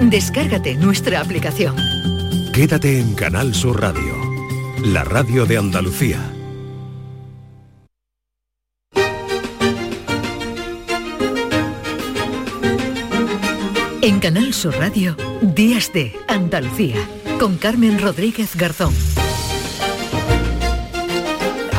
[0.00, 1.76] Descárgate nuestra aplicación.
[2.52, 4.16] Quédate en Canal Sur Radio,
[4.84, 6.18] la radio de Andalucía.
[14.00, 16.96] En Canal Sur Radio, Días de Andalucía,
[17.38, 18.94] con Carmen Rodríguez Garzón.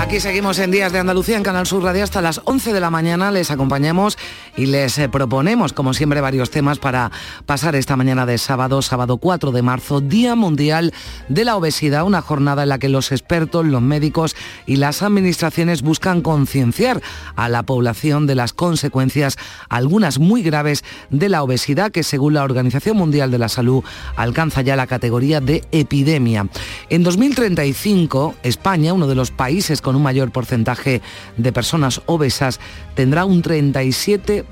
[0.10, 2.90] Aquí seguimos en Días de Andalucía en Canal Sur Radio hasta las 11 de la
[2.90, 3.30] mañana.
[3.30, 4.18] Les acompañamos
[4.60, 7.12] y les eh, proponemos, como siempre, varios temas para
[7.46, 10.94] pasar esta mañana de sábado, sábado 4 de marzo, Día Mundial
[11.30, 14.36] de la Obesidad, una jornada en la que los expertos, los médicos
[14.66, 17.02] y las administraciones buscan concienciar
[17.38, 19.38] a la población de las consecuencias,
[19.70, 23.86] algunas muy graves, de la obesidad que según la Organización Mundial de la Salud
[24.18, 26.48] alcanza ya la categoría de epidemia.
[26.90, 31.02] En 2035, España, uno de los países con un mayor porcentaje
[31.38, 32.60] de personas obesas,
[32.96, 34.49] tendrá un 37%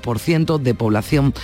[0.58, 1.34] de población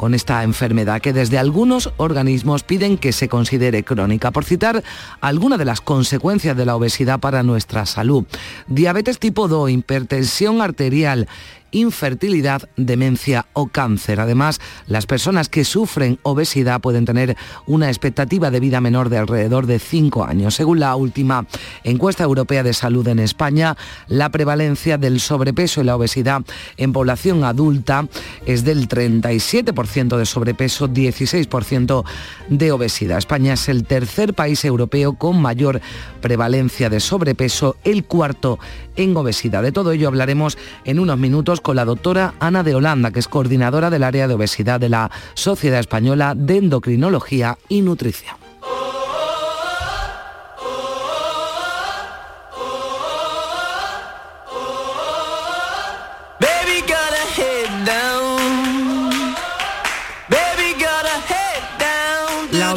[0.00, 4.30] con esta enfermedad que desde algunos organismos piden que se considere crónica.
[4.30, 4.82] Por citar
[5.20, 8.24] algunas de las consecuencias de la obesidad para nuestra salud.
[8.66, 11.28] Diabetes tipo 2, hipertensión arterial,
[11.70, 14.20] infertilidad, demencia o cáncer.
[14.20, 19.66] Además, las personas que sufren obesidad pueden tener una expectativa de vida menor de alrededor
[19.66, 20.54] de 5 años.
[20.54, 21.46] Según la última
[21.84, 23.76] encuesta europea de salud en España,
[24.08, 26.42] la prevalencia del sobrepeso y la obesidad
[26.76, 28.06] en población adulta
[28.46, 32.04] es del 37% de sobrepeso, 16%
[32.48, 33.18] de obesidad.
[33.18, 35.80] España es el tercer país europeo con mayor
[36.20, 38.58] prevalencia de sobrepeso, el cuarto
[39.02, 39.62] en obesidad.
[39.62, 43.28] De todo ello hablaremos en unos minutos con la doctora Ana de Holanda, que es
[43.28, 48.39] coordinadora del área de obesidad de la Sociedad Española de Endocrinología y Nutrición.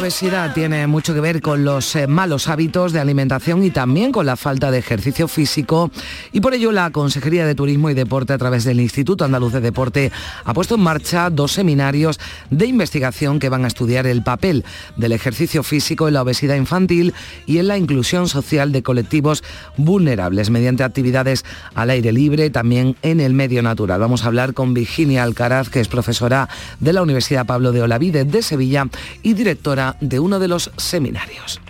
[0.04, 4.26] Obesidad tiene mucho que ver con los eh, malos hábitos de alimentación y también con
[4.26, 5.90] la falta de ejercicio físico
[6.30, 9.62] y por ello la Consejería de Turismo y Deporte a través del Instituto Andaluz de
[9.62, 10.12] Deporte
[10.44, 12.20] ha puesto en marcha dos seminarios
[12.50, 14.66] de investigación que van a estudiar el papel
[14.96, 17.14] del ejercicio físico en la obesidad infantil
[17.46, 19.42] y en la inclusión social de colectivos
[19.78, 24.00] vulnerables mediante actividades al aire libre, también en el medio natural.
[24.00, 28.26] Vamos a hablar con Virginia Alcaraz, que es profesora de la Universidad Pablo de Olavide
[28.26, 28.86] de Sevilla
[29.22, 31.60] y directora de uno de los seminarios.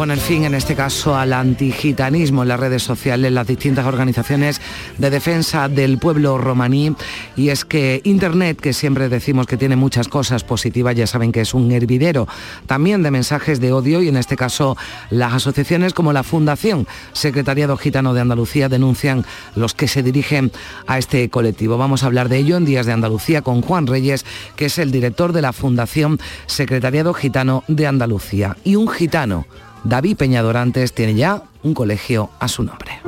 [0.00, 4.58] Poner fin, en este caso, al antigitanismo en las redes sociales, las distintas organizaciones
[4.96, 6.96] de defensa del pueblo romaní.
[7.36, 11.42] Y es que Internet, que siempre decimos que tiene muchas cosas positivas, ya saben que
[11.42, 12.26] es un hervidero
[12.64, 14.74] también de mensajes de odio y en este caso
[15.10, 20.50] las asociaciones como la Fundación Secretariado Gitano de Andalucía denuncian los que se dirigen
[20.86, 21.76] a este colectivo.
[21.76, 24.24] Vamos a hablar de ello en Días de Andalucía con Juan Reyes,
[24.56, 28.56] que es el director de la Fundación Secretariado Gitano de Andalucía.
[28.64, 29.44] Y un gitano,
[29.84, 33.00] David Peñadorantes, tiene ya un colegio a su nombre.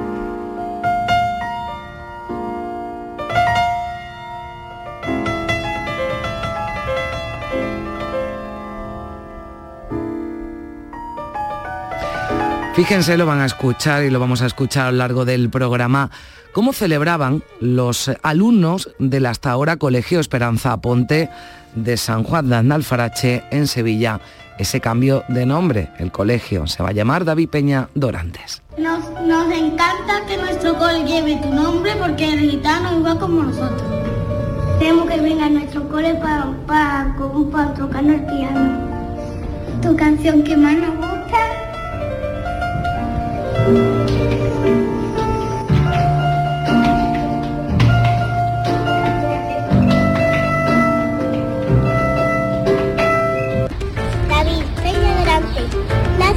[12.75, 16.11] Fíjense, lo van a escuchar y lo vamos a escuchar a lo largo del programa,
[16.53, 21.29] cómo celebraban los alumnos del hasta ahora Colegio Esperanza Ponte
[21.75, 24.21] de San Juan de Analfarache en Sevilla
[24.59, 25.91] ese cambio de nombre.
[25.99, 28.63] El colegio se va a llamar David Peña Dorantes.
[28.79, 29.05] Nos,
[29.53, 33.83] encanta que nuestro cole lleve tu nombre porque el gitano igual como nosotros.
[34.79, 37.15] Queremos que venga a nuestro cole para pa,
[37.51, 38.93] pa, el piano.
[39.83, 41.13] Tu canción que más nos gusta.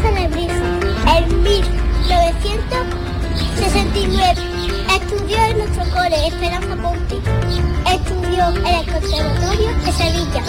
[0.06, 4.42] En 1969
[4.96, 7.20] estudió en nuestro cole Esperanza Ponti.
[7.92, 10.44] Estudió en el Conservatorio de Sevilla.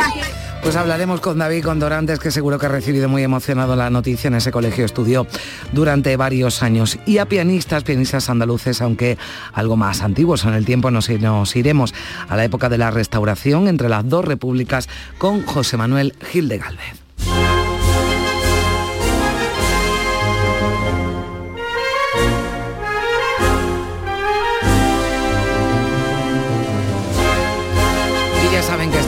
[0.00, 4.28] Pues Pues hablaremos con David Condorantes, que seguro que ha recibido muy emocionado la noticia
[4.28, 4.86] en ese colegio.
[4.86, 5.26] Estudió
[5.72, 6.98] durante varios años.
[7.04, 9.18] Y a pianistas, pianistas andaluces, aunque
[9.52, 11.92] algo más antiguos en el tiempo, nos, nos iremos
[12.30, 14.88] a la época de la restauración entre las dos repúblicas
[15.18, 17.03] con José Manuel Gil de Galvez.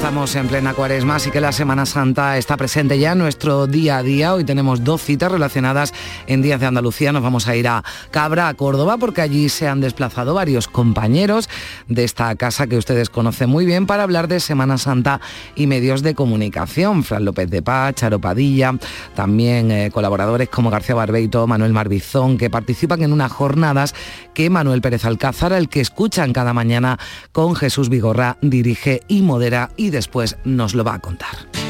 [0.06, 3.98] Estamos en plena cuaresma, así que la Semana Santa está presente ya en nuestro día
[3.98, 4.34] a día.
[4.34, 5.92] Hoy tenemos dos citas relacionadas
[6.28, 7.10] en Días de Andalucía.
[7.10, 7.82] Nos vamos a ir a
[8.12, 11.48] Cabra, a Córdoba, porque allí se han desplazado varios compañeros
[11.88, 15.20] de esta casa que ustedes conocen muy bien para hablar de Semana Santa
[15.56, 17.02] y medios de comunicación.
[17.02, 18.74] Fran López de Paz, Charo Padilla,
[19.16, 23.92] también eh, colaboradores como García Barbeito, Manuel Marbizón, que participan en unas jornadas
[24.34, 26.96] que Manuel Pérez Alcázar, el que escuchan cada mañana
[27.32, 31.65] con Jesús Vigorra, dirige y modera y después nos lo va a contar.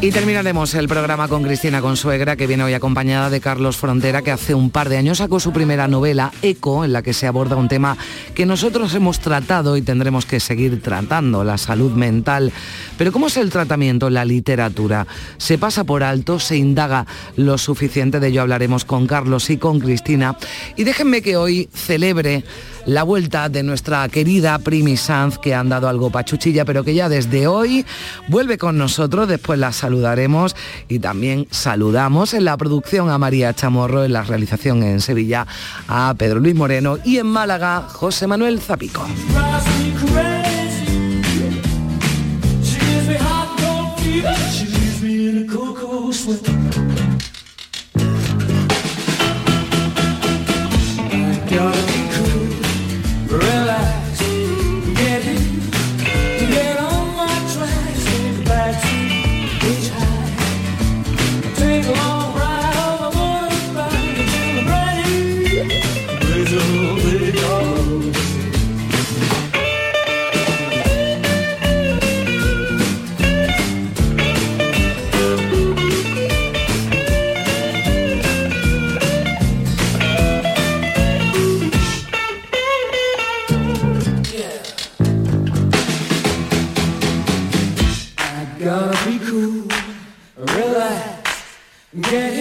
[0.00, 4.30] Y terminaremos el programa con Cristina Consuegra, que viene hoy acompañada de Carlos Frontera, que
[4.30, 7.56] hace un par de años sacó su primera novela, Eco, en la que se aborda
[7.56, 7.96] un tema
[8.32, 12.52] que nosotros hemos tratado y tendremos que seguir tratando, la salud mental.
[12.96, 15.04] Pero ¿cómo es el tratamiento en la literatura?
[15.36, 16.38] ¿Se pasa por alto?
[16.38, 17.04] ¿Se indaga
[17.34, 18.20] lo suficiente?
[18.20, 20.38] De ello hablaremos con Carlos y con Cristina.
[20.76, 22.44] Y déjenme que hoy celebre
[22.88, 27.10] la vuelta de nuestra querida Primi Sanz, que han dado algo pachuchilla, pero que ya
[27.10, 27.84] desde hoy
[28.28, 30.56] vuelve con nosotros, después la saludaremos
[30.88, 35.46] y también saludamos en la producción a María Chamorro, en la realización en Sevilla
[35.86, 39.06] a Pedro Luis Moreno y en Málaga José Manuel Zapico.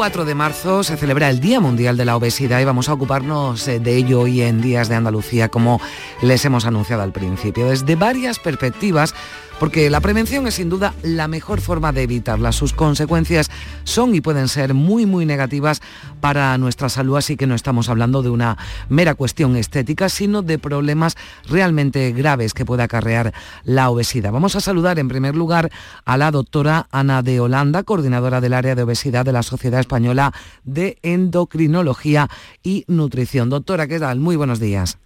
[0.00, 3.68] 4 de marzo se celebra el Día Mundial de la Obesidad y vamos a ocuparnos
[3.68, 5.78] eh, de ello hoy en Días de Andalucía, como
[6.22, 9.14] les hemos anunciado al principio, desde varias perspectivas
[9.60, 12.50] porque la prevención es sin duda la mejor forma de evitarla.
[12.50, 13.50] Sus consecuencias
[13.84, 15.82] son y pueden ser muy, muy negativas
[16.22, 18.56] para nuestra salud, así que no estamos hablando de una
[18.88, 24.32] mera cuestión estética, sino de problemas realmente graves que puede acarrear la obesidad.
[24.32, 25.70] Vamos a saludar en primer lugar
[26.06, 30.32] a la doctora Ana de Holanda, coordinadora del área de obesidad de la Sociedad Española
[30.64, 32.30] de Endocrinología
[32.62, 33.50] y Nutrición.
[33.50, 34.20] Doctora, ¿qué tal?
[34.20, 34.98] Muy buenos días.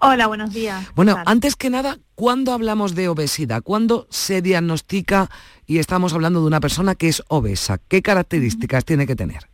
[0.00, 0.90] Hola, buenos días.
[0.94, 3.62] Bueno, antes que nada, ¿cuándo hablamos de obesidad?
[3.62, 5.30] ¿Cuándo se diagnostica
[5.66, 7.78] y estamos hablando de una persona que es obesa?
[7.88, 9.48] ¿Qué características tiene que tener?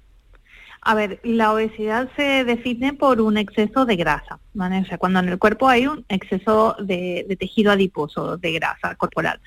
[0.85, 4.81] A ver, la obesidad se define por un exceso de grasa, ¿vale?
[4.81, 9.41] O sea, cuando en el cuerpo hay un exceso de, tejido adiposo, de grasa corporal.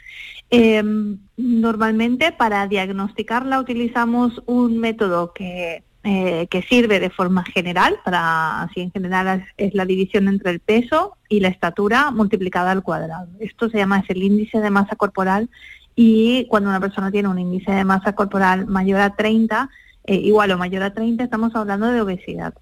[0.49, 8.61] Em, normalmente para diagnosticarla utilizamos un método que eh, que sirve de forma general, para
[8.61, 13.27] así en general es, la división entre el peso y la estatura multiplicada al cuadrado.
[13.39, 15.49] Esto se llama el índice de masa corporal
[15.95, 19.67] y cuando una persona tiene un índice de masa corporal mayor a 30,
[20.03, 22.53] eh, igual o mayor a 30, estamos hablando de obesidad.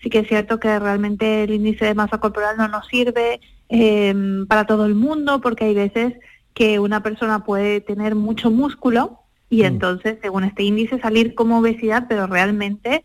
[0.00, 4.46] Sí que es cierto que realmente el índice de masa corporal no nos sirve em,
[4.46, 6.14] para todo el mundo porque hay veces
[6.54, 9.23] que una persona puede tener mucho músculo
[9.54, 9.66] y mm.
[9.66, 13.04] entonces, según este índice, salir como obesidad, pero realmente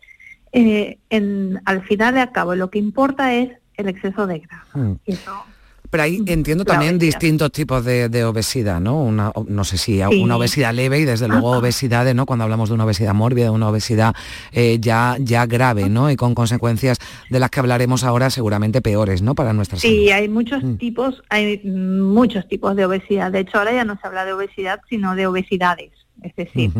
[0.52, 4.66] eh, en, al final de cabo lo que importa es el exceso de grasa.
[4.74, 4.94] Mm.
[5.90, 9.00] pero ahí entiendo también distintos tipos de, obesidad, ¿no?
[9.00, 12.26] Una, no sé si una obesidad leve y desde luego obesidades, ¿no?
[12.26, 14.14] Cuando hablamos de una obesidad mórbida, una obesidad
[14.52, 16.10] eh, ya, ya grave, ¿no?
[16.10, 19.34] Y con consecuencias de las que hablaremos ahora seguramente peores, ¿no?
[19.36, 19.94] Para nuestra salud.
[19.94, 20.76] Sí, hay muchos mm.
[20.76, 23.30] tipos, hay muchos tipos de obesidad.
[23.30, 25.90] De hecho, ahora ya no se habla de obesidad, sino de obesidades.
[26.22, 26.70] Es decir,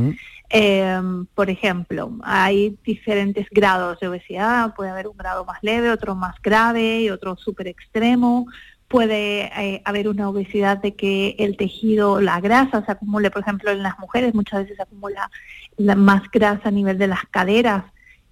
[0.48, 6.14] em, por ejemplo, hay diferentes grados de obesidad, puede haber un grado más leve, otro
[6.14, 8.46] más grave y otro súper extremo.
[8.88, 13.70] Puede eh, haber una obesidad de que el tejido, la grasa se acumule, por ejemplo,
[13.70, 15.30] en las mujeres muchas veces se acumula
[15.78, 17.84] más grasa a nivel de las caderas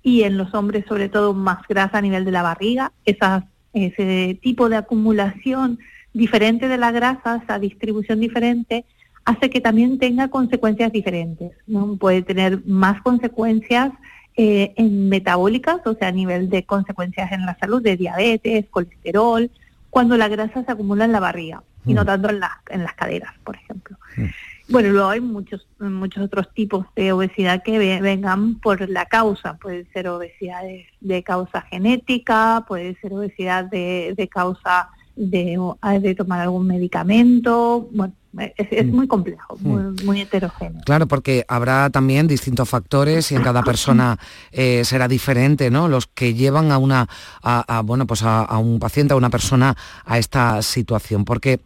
[0.03, 2.93] y en los hombres sobre todo más grasa a nivel de la barriga.
[3.05, 5.79] ese tipo de acumulación
[6.13, 8.85] diferente de la grasa, esa distribución diferente,
[9.29, 11.53] hace que también tenga consecuencias diferentes.
[11.67, 11.97] ¿no?
[11.97, 13.93] Puede tener más consecuencias
[14.37, 19.51] eh, en metabólicas, o sea, a nivel de consecuencias en la salud, de diabetes, colesterol,
[19.91, 22.07] cuando la grasa se acumula en la barriga y no mm.
[22.07, 23.99] tanto en, en las caderas, por ejemplo.
[24.17, 24.25] Mm.
[24.71, 29.59] Bueno, luego hay muchos, muchos otros tipos de obesidad que vengan por la causa.
[29.59, 30.63] Puede ser obesidad
[31.01, 35.59] de, causa genética, puede ser obesidad de, de causa de,
[36.01, 37.89] de tomar algún medicamento.
[37.93, 38.15] Bueno,
[38.57, 38.95] es, mm.
[38.95, 40.05] muy complejo, mm.
[40.05, 40.83] muy, heterogéneo.
[40.85, 44.19] Claro, porque habrá también distintos factores y en cada persona
[44.53, 45.89] eh, será diferente, ¿no?
[45.89, 47.09] Los que llevan a una,
[47.43, 51.25] a, bueno, pues a, un paciente, a una persona a esta situación.
[51.25, 51.61] Porque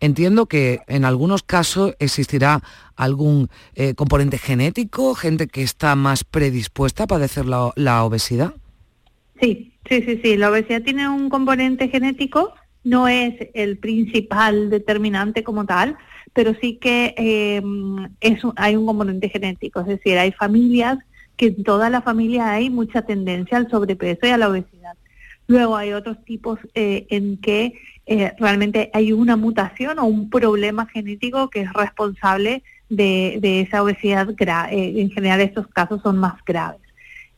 [0.00, 2.62] entiendo que en algunos casos existirá
[2.96, 8.54] algún eh, componente genético, gente que está más predispuesta a padecer la, la obesidad.
[9.40, 10.36] Sí, sí, sí, sí.
[10.36, 12.52] La obesidad tiene un componente genético
[12.88, 15.96] no es el principal determinante como tal,
[16.32, 17.62] pero sí que eh,
[18.20, 20.98] es, hay un componente genético, es decir, hay familias
[21.36, 24.94] que en toda la familia hay mucha tendencia al sobrepeso y a la obesidad.
[25.46, 27.74] Luego hay otros tipos eh, en que
[28.06, 34.28] eh, realmente hay una mutación o un problema genético que es responsable de, esa obesidad.
[34.70, 36.87] en general estos casos son más graves.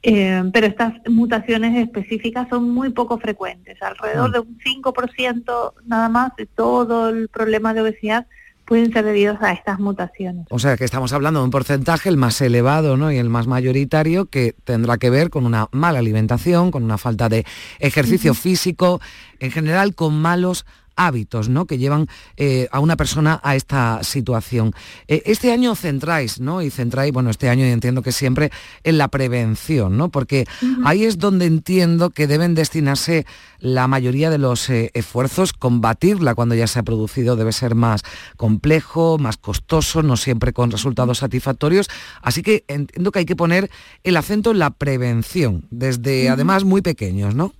[0.02, 4.32] Eh, pero estas mutaciones específicas son muy poco frecuentes, alrededor mm.
[4.32, 8.26] de un 5% nada más de todo el problema de obesidad
[8.70, 10.46] pueden ser debidos a estas mutaciones.
[10.48, 13.10] O sea que estamos hablando de un porcentaje el más elevado ¿no?
[13.10, 17.28] y el más mayoritario que tendrá que ver con una mala alimentación, con una falta
[17.28, 17.44] de
[17.80, 19.00] ejercicio físico,
[19.40, 20.66] en general con malos
[21.00, 21.64] hábitos ¿no?
[21.64, 24.74] que llevan eh, a una persona a esta situación.
[25.08, 26.60] Eh, este año centráis, ¿no?
[26.60, 28.50] Y centráis, bueno, este año entiendo que siempre
[28.84, 30.10] en la prevención, ¿no?
[30.10, 30.46] Porque
[30.84, 33.24] ahí es donde entiendo que deben destinarse
[33.58, 35.54] la mayoría de los eh, esfuerzos.
[35.54, 38.02] Combatirla cuando ya se ha producido debe ser más
[38.36, 41.88] complejo, más costoso, no siempre con resultados satisfactorios.
[42.20, 43.70] Así que entiendo que hay que poner
[44.02, 47.54] el acento en la prevención, desde además muy pequeños, ¿no?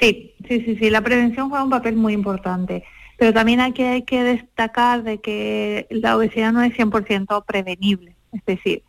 [0.00, 2.84] Sí, sí, sí, sí, la prevención juega un papel muy importante,
[3.16, 8.14] pero también hay que, hay que destacar de que la obesidad no es 100% prevenible,
[8.32, 8.82] es decir,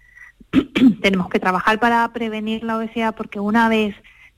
[1.01, 3.95] tenemos que trabajar para prevenir la obesidad porque una vez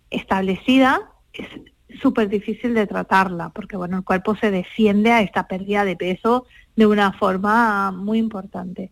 [0.09, 1.01] establecida
[1.33, 1.47] es
[2.01, 6.45] súper difícil de tratarla, porque bueno, el cuerpo se defiende a esta pérdida de peso
[6.75, 8.91] de una forma muy importante.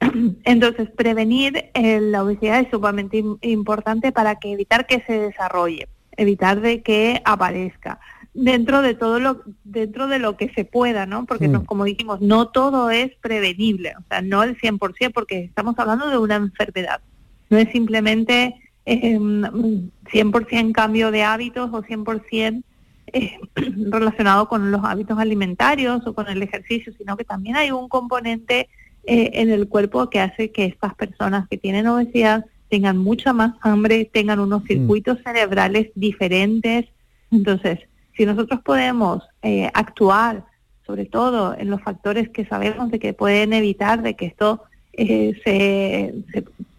[0.44, 6.60] Entonces, prevenir eh, la obesidad es sumamente importante para que evitar que se desarrolle, evitar
[6.60, 8.00] de que aparezca
[8.34, 11.24] dentro de todo lo dentro de lo que se pueda, ¿no?
[11.24, 15.78] Porque no, como dijimos, no todo es prevenible, o sea, no el 100% porque estamos
[15.78, 17.00] hablando de una enfermedad.
[17.48, 18.56] No es simplemente
[18.86, 22.62] eh, 100% cambio de hábitos o 100%
[23.12, 23.38] eh,
[23.90, 28.68] relacionado con los hábitos alimentarios o con el ejercicio, sino que también hay un componente
[29.04, 33.54] eh, en el cuerpo que hace que estas personas que tienen obesidad tengan mucha más
[33.60, 34.66] hambre, tengan unos mm.
[34.66, 36.86] circuitos cerebrales diferentes.
[37.30, 37.80] Entonces,
[38.16, 40.44] si nosotros podemos eh, actuar
[40.86, 45.40] sobre todo en los factores que sabemos de que pueden evitar de que esto se,
[45.44, 46.14] se,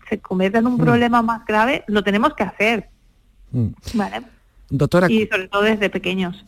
[0.10, 0.80] se, convierta en un mm.
[0.80, 2.90] problema más grave, lo tenemos que hacer.
[3.52, 3.68] Mm.
[3.96, 4.22] ¿Vale?
[4.70, 5.12] Doctora.
[5.12, 6.44] Y sobre todo desde pequeños.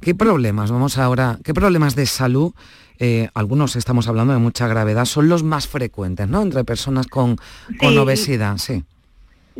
[0.00, 2.52] ¿Qué problemas, vamos ahora, qué problemas de salud
[3.00, 6.42] eh, algunos estamos hablando de mucha gravedad, son los más frecuentes, ¿no?
[6.42, 7.36] Entre personas con,
[7.80, 8.82] obesidad, sí.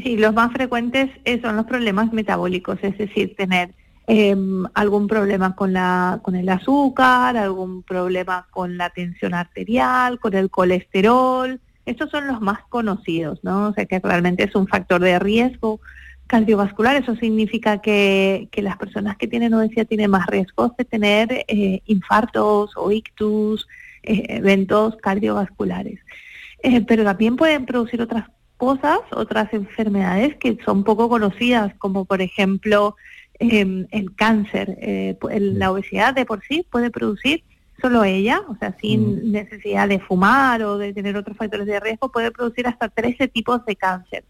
[0.02, 3.70] Sí, los más frecuentes eh, son los problemas metabólicos, es decir, tener
[4.08, 10.34] em, algún problema con, la, con el azúcar, algún problema con la tensión arterial, con
[10.34, 11.60] el colesterol.
[11.86, 13.68] Estos son los más conocidos, ¿no?
[13.68, 15.80] O sea que realmente es un factor de riesgo
[16.28, 21.82] cardiovascular, eso significa que, las personas que tienen obesidad tienen más riesgos de tener eh,
[21.86, 23.66] infartos o ictus,
[24.04, 25.98] eh, eventos cardiovasculares.
[26.62, 32.20] Eh, pero también pueden producir otras cosas, otras enfermedades que son poco conocidas, como por
[32.20, 32.94] ejemplo
[33.38, 34.76] em, el cáncer.
[35.20, 37.42] la obesidad de por sí puede producir
[37.80, 39.32] solo ella, o sea, sin mm.
[39.32, 43.64] necesidad de fumar o de tener otros factores de riesgo, puede producir hasta 13 tipos
[43.64, 44.24] de cáncer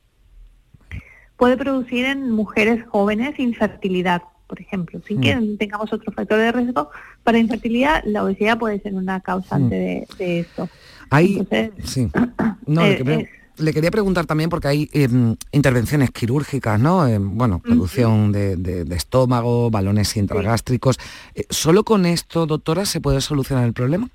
[1.39, 5.01] puede producir en mujeres jóvenes infertilidad, por ejemplo.
[5.07, 5.57] Sin que mm.
[5.57, 6.91] tengamos otro factor de riesgo
[7.23, 10.17] para infertilidad, la obesidad puede ser una causante mm.
[10.19, 10.69] de, esto.
[11.09, 11.47] Hay,
[11.85, 12.11] sí.
[12.67, 13.27] No, eh,
[13.57, 17.07] le, quería preguntar también porque hay em, intervenciones quirúrgicas, ¿no?
[17.07, 20.99] Em, bueno, producción de, estómago, balones intragástricos.
[21.35, 24.11] Eh, ¿Solo con esto, doctora, se puede solucionar el problema?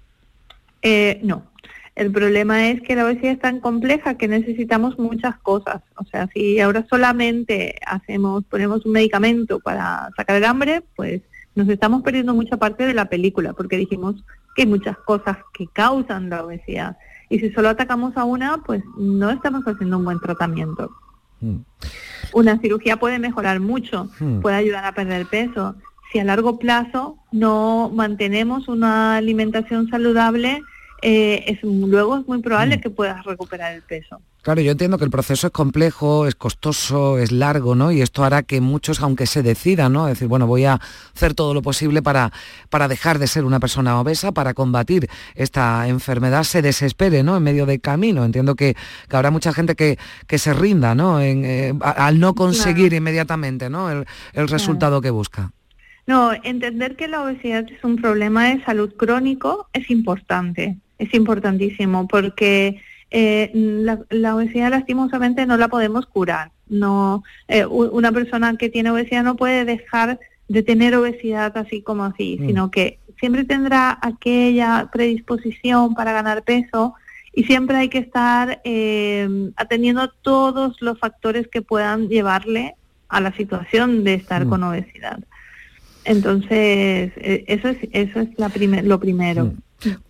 [0.83, 1.47] Eh, no,
[1.95, 5.83] el problema es que la obesidad es tan compleja que necesitamos muchas cosas.
[5.95, 11.21] O sea, si ahora solamente hacemos, ponemos un medicamento para sacar el hambre, pues
[11.55, 14.23] nos estamos perdiendo mucha parte de la película, porque dijimos
[14.55, 16.97] que hay muchas cosas que causan la obesidad.
[17.29, 20.91] Y si solo atacamos a una, pues no estamos haciendo un buen tratamiento.
[21.41, 21.57] Hmm.
[22.33, 24.39] Una cirugía puede mejorar mucho, hmm.
[24.39, 25.75] puede ayudar a perder peso.
[26.11, 30.63] Si a largo plazo no mantenemos una alimentación saludable,
[31.05, 32.81] eh, es, luego es muy probable mm.
[32.81, 34.21] que puedas recuperar el peso.
[34.41, 37.91] Claro, yo entiendo que el proceso es complejo, es costoso, es largo, ¿no?
[37.91, 40.05] Y esto hará que muchos, aunque se decidan, ¿no?
[40.05, 40.79] Decir, bueno, voy a
[41.15, 42.31] hacer todo lo posible para,
[42.69, 47.37] para dejar de ser una persona obesa, para combatir esta enfermedad, se desespere, ¿no?
[47.37, 48.23] En medio del camino.
[48.23, 48.75] Entiendo que,
[49.11, 51.21] habrá mucha gente que, que se rinda, ¿no?
[51.21, 53.91] Eh, al no conseguir inmediatamente, ¿no?
[53.91, 55.51] El, resultado que busca.
[56.05, 62.07] No, entender que la obesidad es un problema de salud crónico es importante es importantísimo
[62.07, 62.81] porque
[63.15, 66.51] eh, la, obesidad lastimosamente no la podemos curar.
[66.67, 72.05] No, eh, una persona que tiene obesidad no puede dejar de tener obesidad así como
[72.05, 72.47] así, mm.
[72.47, 76.95] sino que siempre tendrá aquella predisposición para ganar peso
[77.33, 82.75] y siempre hay que estar eh, atendiendo todos los factores que puedan llevarle
[83.09, 84.49] a la situación de estar mm.
[84.49, 85.19] con obesidad.
[86.05, 88.51] Entonces, eso es, eso es la
[88.81, 89.45] lo primero.
[89.45, 89.57] Mm.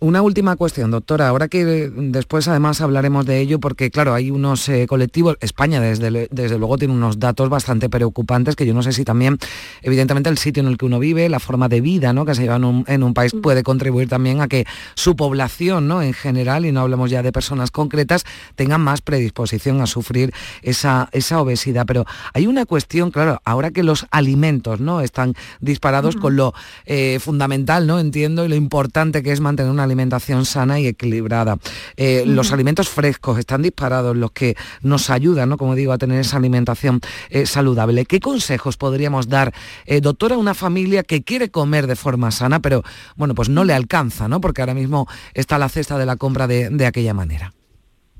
[0.00, 1.28] Una última cuestión, doctora.
[1.28, 6.28] Ahora que después además hablaremos de ello, porque claro, hay unos eh, colectivos, España desde,
[6.30, 9.38] desde luego tiene unos datos bastante preocupantes, que yo no sé si también,
[9.82, 12.24] evidentemente, el sitio en el que uno vive, la forma de vida ¿no?
[12.24, 13.40] que se lleva en un, país mm.
[13.40, 16.02] puede contribuir también a que su población ¿no?
[16.02, 18.24] en general, y no hablamos ya de personas concretas,
[18.56, 20.32] tengan más predisposición a sufrir
[20.62, 21.86] esa, esa obesidad.
[21.86, 25.00] Pero hay una cuestión, claro, ahora que los alimentos ¿no?
[25.00, 26.54] están disparados con lo
[26.86, 27.98] eh, fundamental, ¿no?
[27.98, 31.58] Entiendo, y lo importante que es mantener una alimentación sana y equilibrada.
[31.96, 35.56] Eh, los alimentos frescos están disparados, los que nos ayudan, ¿no?
[35.56, 37.00] como digo, a tener esa alimentación
[37.30, 38.04] eh, saludable.
[38.06, 39.52] ¿Qué consejos podríamos dar,
[39.86, 42.82] eh, doctora, a una familia que quiere comer de forma sana, pero
[43.16, 44.40] bueno, pues no le alcanza, ¿no?
[44.40, 47.52] Porque ahora mismo está la cesta de la compra de, aquella manera.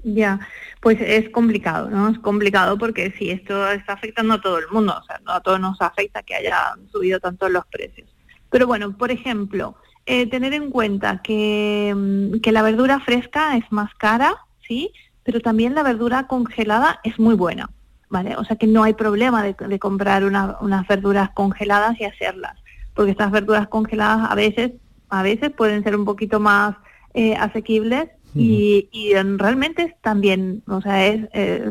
[0.02, 0.40] Ya,
[0.80, 2.10] pues es complicado, ¿no?
[2.10, 5.40] Es complicado porque si esto está afectando a todo el mundo, o sea, no a
[5.40, 8.08] todos nos afecta que haya subido tanto los precios.
[8.50, 13.64] Pero bueno, por ejemplo, eh, tener en cuenta que, mm, que, la verdura fresca es
[13.70, 14.36] más cara,
[14.66, 14.92] ¿sí?
[15.22, 17.70] Pero también la verdura congelada es muy buena,
[18.10, 18.36] ¿vale?
[18.36, 22.58] O sea que no hay problema de, comprar unas verduras congeladas y hacerlas,
[22.94, 24.72] porque estas verduras congeladas a veces,
[25.08, 26.76] a veces pueden ser un poquito más
[27.14, 28.88] eh, asequibles y,
[29.36, 31.28] realmente es también, o sea, es,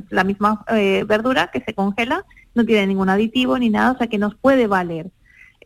[0.09, 4.07] la misma eh, verdura que se congela, no tiene ningún aditivo ni nada, o sea
[4.07, 5.11] que nos puede valer.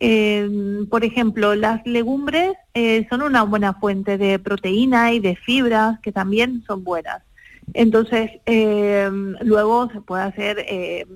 [0.00, 0.48] Eh,
[0.90, 6.12] por ejemplo, las legumbres eh, son una buena fuente de proteína y de fibras que
[6.12, 7.22] también son buenas.
[7.74, 8.30] Entonces,
[9.42, 11.06] luego se puede hacer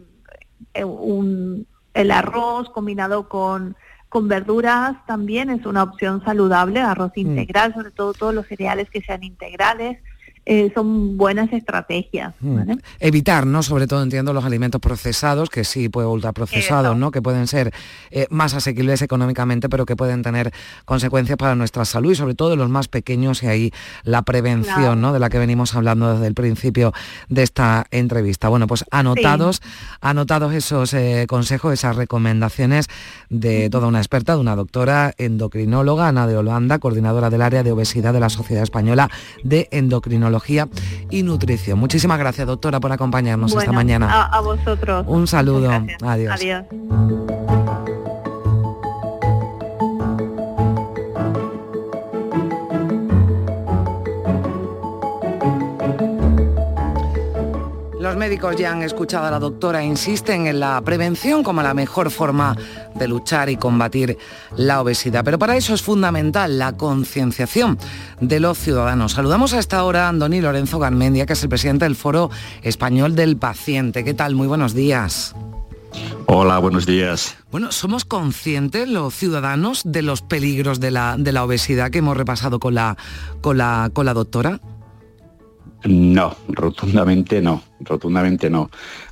[0.85, 3.75] un, el arroz combinado con
[4.13, 7.21] con verduras también es una opción saludable, arroz mm.
[7.21, 10.03] integral, sobre todo todos los cereales que sean integrales.
[10.45, 12.35] Eh, son buenas estrategias.
[12.41, 12.73] Mm.
[12.99, 13.63] Evitar, ¿no?
[13.63, 17.13] Sobre todo entiendo los alimentos procesados, que sí, pues ultraprocesados, ¿no?
[17.13, 17.73] Que pueden ser
[18.11, 20.53] eh, más asequibles económicamente, pero que pueden tener
[20.85, 25.13] consecuencias para nuestra salud y sobre todo los más pequeños y ahí la prevención, ¿no?
[25.13, 26.93] De la que venimos hablando desde el principio
[27.29, 28.49] de esta entrevista.
[28.49, 29.63] Bueno, pues anotados,
[30.01, 32.89] anotados esos eh, consejos, esas recomendaciones
[33.29, 37.71] de toda una experta, de una doctora endocrinóloga, Ana de Holanda, coordinadora del área de
[37.71, 39.09] obesidad de la Sociedad Española
[39.45, 40.32] de Endocrinología
[41.11, 41.79] y Nutrición.
[41.79, 44.25] Muchísimas gracias, doctora, por acompañarnos esta mañana.
[44.25, 45.05] A, vosotros.
[45.09, 45.71] Un saludo.
[46.03, 46.33] Adiós.
[46.35, 46.65] Adiós.
[58.13, 61.73] Los médicos ya han escuchado a la doctora, e insisten en la prevención como la
[61.73, 62.55] mejor forma
[62.95, 64.19] de luchar y combatir
[64.55, 65.25] la obesidad.
[65.25, 67.79] Pero para eso es fundamental la concienciación
[68.21, 69.13] de los ciudadanos.
[69.13, 72.29] Saludamos a esta hora a Andoni Lorenzo Garmendia, que es el presidente del Foro
[72.61, 74.05] Español del Paciente.
[74.05, 74.35] ¿Qué tal?
[74.35, 75.35] Muy buenos días.
[76.27, 77.39] Hola, buenos días.
[77.51, 82.19] Bueno, ¿somos conscientes los ciudadanos de los peligros de la, de la obesidad que hemos
[82.19, 82.99] repasado con la,
[83.41, 84.61] con la, con la doctora?
[85.85, 88.71] No, rotundamente no, rotundamente no.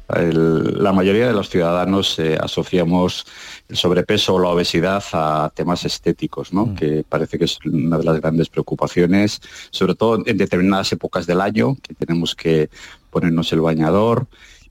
[0.09, 3.27] la mayoría de los ciudadanos eh, asociamos
[3.69, 6.67] el sobrepeso o la obesidad a temas estéticos, ¿no?
[6.67, 6.75] Mm.
[6.77, 11.41] que parece que es una de las grandes preocupaciones, sobre todo en determinadas épocas del
[11.41, 12.71] año, que tenemos que
[13.11, 14.27] ponernos el bañador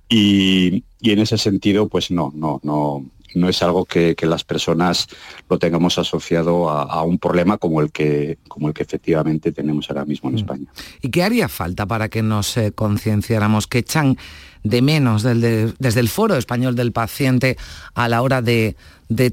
[0.08, 5.08] y, y en ese sentido, pues no, no, no, no es algo que, las personas
[5.50, 10.06] lo tengamos asociado a, un problema como el, que, como el que efectivamente tenemos ahora
[10.06, 10.38] mismo en mm.
[10.38, 10.72] España.
[11.02, 14.18] ¿Y qué haría falta para que nos eh, concienciáramos que echan
[14.64, 17.58] de menos desde el Foro Español del Paciente
[17.94, 18.76] a la hora de,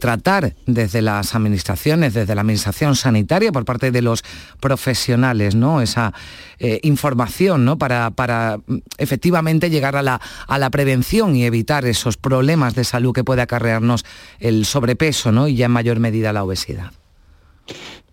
[0.01, 4.23] tratar desde las administraciones, desde la administración sanitaria, por parte de los
[4.61, 5.83] profesionales, ¿no?
[5.83, 6.15] Esa
[6.59, 7.77] eh, información, ¿no?
[7.77, 12.85] Para, para, mm, efectivamente llegar a la, a la prevención y evitar esos problemas de
[12.85, 14.05] salud que puede acarrearnos
[14.39, 15.49] el sobrepeso, ¿no?
[15.49, 16.93] Y ya en mayor medida la obesidad.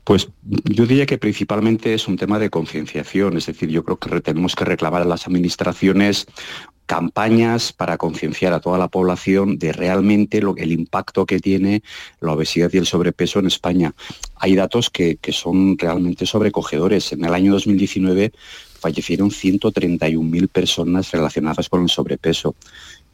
[0.03, 4.21] Pues yo diría que principalmente es un tema de concienciación, es decir, yo creo que
[4.21, 6.27] tenemos que reclamar a las administraciones
[6.85, 11.81] campañas para concienciar a toda la población de realmente lo, el impacto que tiene
[12.19, 13.93] la obesidad y el sobrepeso en España.
[14.35, 17.13] Hay datos que, son realmente sobrecogedores.
[17.13, 18.33] En el año 2019
[18.79, 22.55] fallecieron 131.000 personas relacionadas con el sobrepeso.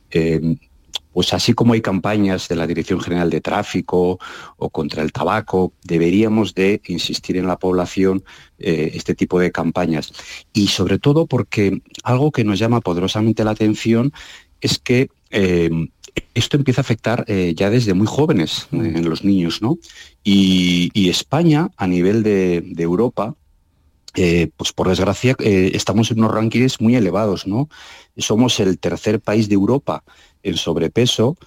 [0.10, 0.58] Eh,
[1.14, 4.20] pues así como hay campañas de la Dirección General de Tráfico
[4.58, 8.24] o contra el tabaco, deberíamos de insistir en la población
[8.60, 10.14] eh, este tipo de campañas.
[10.54, 14.14] Y sobre todo porque algo que nos llama poderosamente la atención
[14.62, 15.70] es que eh,
[16.34, 19.78] esto empieza a afectar eh, ya desde muy jóvenes en los niños, ¿no?
[20.24, 23.36] Y, España, a nivel de, Europa,
[24.14, 27.68] pues por desgracia estamos en unos rankings muy elevados, ¿no?
[28.18, 30.04] Somos el tercer país de Europa
[30.44, 31.38] en sobrepeso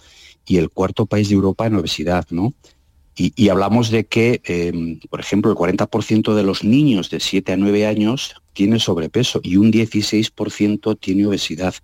[0.47, 2.55] y el cuarto país de Europa en obesidad, ¿no?
[3.15, 7.57] Y, hablamos de que, em, por ejemplo, el 40% de los niños de 7 a
[7.59, 11.75] 9 años tiene sobrepeso y un 16% tiene obesidad.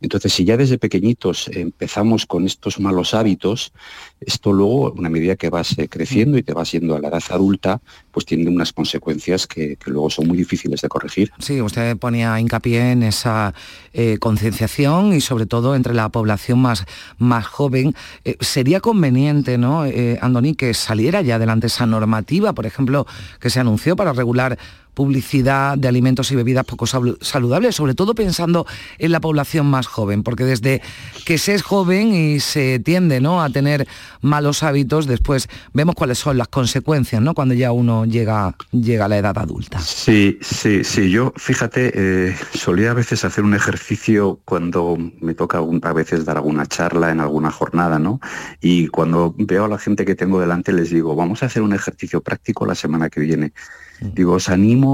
[0.00, 3.72] Entonces, si ya desde pequeñitos empezamos con estos malos hábitos,
[4.20, 7.22] esto luego, una medida que vas eh, creciendo y te vas yendo a la edad
[7.30, 7.80] adulta,
[8.10, 11.32] pues tiene unas consecuencias que, luego son muy difíciles de corregir.
[11.38, 13.54] Sí, usted ponía hincapié en esa
[13.92, 16.84] eh, concienciación y sobre todo entre la población más,
[17.18, 17.94] más joven.
[18.24, 19.84] Eh, sería conveniente, ¿no,
[20.20, 23.06] Andoni, que saliera ya adelante esa normativa, por ejemplo,
[23.40, 24.58] que se anunció para regular
[24.96, 30.22] publicidad de alimentos y bebidas poco saludables, sobre todo pensando en la población más joven,
[30.22, 30.80] porque desde
[31.26, 33.42] que se es joven y se tiende ¿no?
[33.42, 33.86] a tener
[34.22, 37.34] malos hábitos, después vemos cuáles son las consecuencias ¿no?
[37.34, 39.78] cuando ya uno llega, llega a la edad adulta.
[39.80, 45.58] Sí, sí, sí, yo fíjate, eh, solía a veces hacer un ejercicio cuando me toca
[45.58, 48.18] a veces dar alguna charla en alguna jornada, ¿no?
[48.62, 51.74] Y cuando veo a la gente que tengo delante les digo, vamos a hacer un
[51.74, 53.52] ejercicio práctico la semana que viene.
[54.00, 54.85] Digo, os animo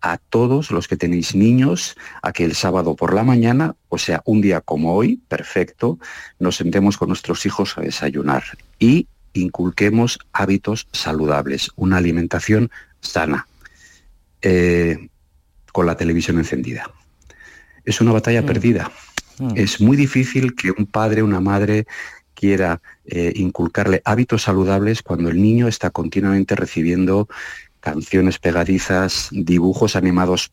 [0.00, 4.22] a todos los que tenéis niños a que el sábado por la mañana, o sea,
[4.24, 5.98] un día como hoy, perfecto,
[6.38, 8.44] nos sentemos con nuestros hijos a desayunar
[8.78, 13.46] y inculquemos hábitos saludables, una alimentación sana.
[14.42, 15.08] Eh,
[15.76, 16.90] con la televisión encendida.
[17.84, 18.46] Es una batalla mm.
[18.46, 18.90] perdida.
[19.38, 19.50] Mm.
[19.56, 21.86] Es muy difícil que un padre, una madre
[22.32, 27.28] quiera eh, inculcarle hábitos saludables cuando el niño está continuamente recibiendo
[27.80, 30.52] canciones pegadizas, dibujos animados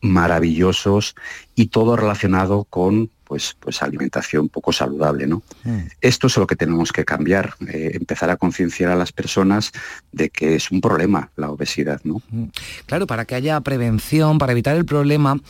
[0.00, 1.14] maravillosos
[1.54, 5.26] y todo relacionado con pues, pues alimentación poco saludable.
[5.26, 5.42] ¿no?
[5.64, 5.86] Mm.
[6.00, 9.72] Esto es lo que tenemos que cambiar, eh, empezar a concienciar a las personas
[10.12, 12.00] de que es un problema la obesidad.
[12.04, 12.20] ¿no?
[12.86, 15.40] Claro, para que haya prevención, para evitar el problema,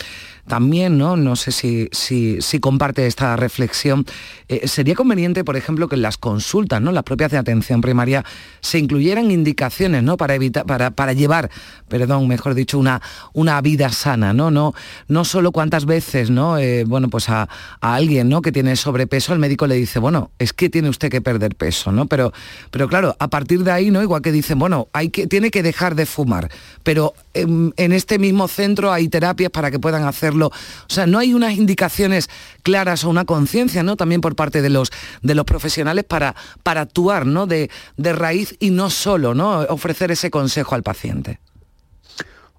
[0.46, 1.16] también, ¿no?
[1.16, 4.06] No sé si, si, comparte esta reflexión.
[4.48, 6.92] Eh, sería conveniente, por ejemplo, que en las consultas, ¿no?
[6.92, 8.24] Las propias de atención primaria
[8.60, 10.16] se incluyeran indicaciones, ¿no?
[10.16, 11.50] Para evitar, para, para llevar,
[11.88, 13.00] perdón, mejor dicho, una,
[13.32, 14.50] una vida sana, ¿no?
[14.50, 14.74] No,
[15.08, 16.58] no solo cuántas veces, ¿no?
[16.58, 17.48] Eh, bueno, pues a,
[17.80, 18.42] alguien, ¿no?
[18.42, 21.92] Que tiene sobrepeso, el médico le dice, bueno, es que tiene usted que perder peso,
[21.92, 22.06] ¿no?
[22.06, 22.32] Pero,
[22.70, 24.02] pero claro, a partir de ahí, ¿no?
[24.02, 26.50] Igual que dicen, bueno, hay que, tiene que dejar de fumar,
[26.82, 30.50] pero en, este mismo centro hay terapias para que puedan hacer o
[30.88, 32.28] sea, no hay unas indicaciones
[32.62, 33.96] claras o una conciencia, ¿no?
[33.96, 34.90] También por parte de los,
[35.22, 37.46] de los profesionales para, para actuar, ¿no?
[37.46, 39.60] De, de raíz y no solo, ¿no?
[39.60, 41.40] Ofrecer ese consejo al paciente.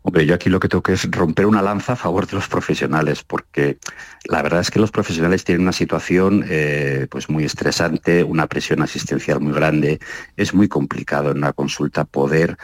[0.07, 2.47] Hombre, yo aquí lo que tengo que es romper una lanza a favor de los
[2.47, 3.79] profesionales, porque
[4.25, 8.83] la verdad es que los profesionales tienen una situación eh, pues muy estresante, una presión
[8.83, 9.99] asistencial muy grande,
[10.37, 12.55] es muy complicado en una consulta poder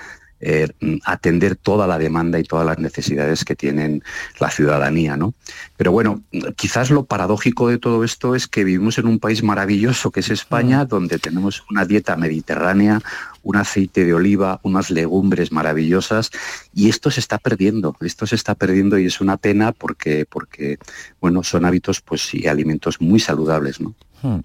[0.42, 0.68] eh,
[1.06, 4.04] atender toda la demanda y todas las necesidades que tienen
[4.40, 5.16] la ciudadanía.
[5.18, 5.34] ¿no?
[5.78, 6.22] Pero bueno,
[6.56, 10.30] quizás lo paradójico de todo esto es que vivimos en un país maravilloso que es
[10.30, 10.88] España, mm.
[10.88, 13.02] donde tenemos una dieta mediterránea,
[13.44, 16.32] un aceite de oliva, unas legumbres maravillosas
[16.74, 20.78] y esto se está perdiendo, esto se está perdiendo y es una pena porque, porque
[21.20, 23.80] bueno, son hábitos pues, y alimentos muy saludables.
[23.82, 23.96] ¿no?
[24.22, 24.40] Hmm.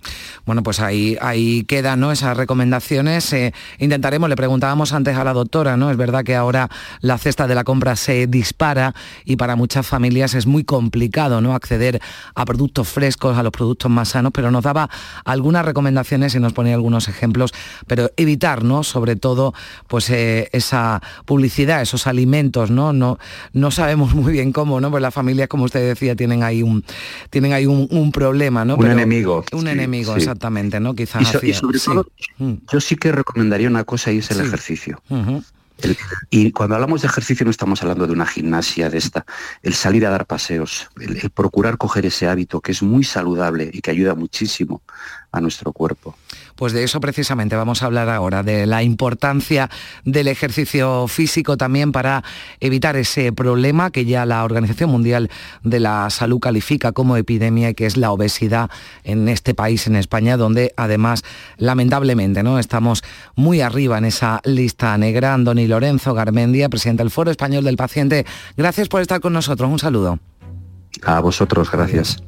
[0.46, 2.12] Bueno, pues ahí, ahí quedan ¿no?
[2.12, 3.32] esas recomendaciones.
[3.32, 5.90] Eh, intentaremos, le preguntábamos antes a la doctora, ¿no?
[5.90, 10.34] Es verdad que ahora la cesta de la compra se dispara y para muchas familias
[10.34, 11.54] es muy complicado ¿no?
[11.54, 12.00] acceder
[12.34, 14.88] a productos frescos, a los productos más sanos, pero nos daba
[15.24, 17.52] algunas recomendaciones y nos ponía algunos ejemplos,
[17.86, 18.82] pero evitar, ¿no?
[18.82, 19.52] Sobre todo,
[19.88, 22.92] pues eh, esa publicidad, esos alimentos, ¿no?
[22.92, 23.18] No,
[23.52, 24.90] no sabemos muy bien cómo, ¿no?
[24.90, 26.84] Pues las familias, como usted decía, tienen ahí un,
[27.30, 28.76] tienen ahí un, problema, ¿no?
[28.76, 30.94] Un enemigo enemigo, exactamente, ¿no?
[30.94, 31.42] Quizás.
[31.42, 32.06] Y, sobre todo,
[32.38, 32.54] mm.
[32.70, 35.00] yo sí que recomendaría una cosa y es el ejercicio.
[36.30, 39.26] y cuando hablamos de ejercicio no estamos hablando de una gimnasia de esta,
[39.62, 43.80] el salir a dar paseos, el, procurar coger ese hábito que es muy saludable y
[43.80, 44.82] que ayuda muchísimo
[45.32, 46.16] a nuestro cuerpo.
[46.56, 49.70] Pues de eso precisamente vamos a hablar ahora, de la importancia
[50.04, 52.24] del ejercicio físico también para
[52.60, 55.30] evitar ese problema que ya la Organización Mundial
[55.62, 58.70] de la Salud califica como epidemia y que es la obesidad
[59.04, 61.22] en este país, en España, donde además
[61.58, 62.58] lamentablemente ¿no?
[62.58, 65.34] estamos muy arriba en esa lista negra.
[65.34, 69.70] Andoni Lorenzo Garmendia, presidente del Foro Español del Paciente, gracias por estar con nosotros.
[69.70, 70.18] Un saludo.
[71.02, 72.22] A vosotros, gracias.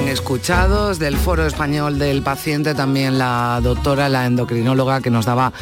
[0.00, 5.52] Escuchados del Foro Español del Paciente, también la doctora, la endocrinóloga que nos daba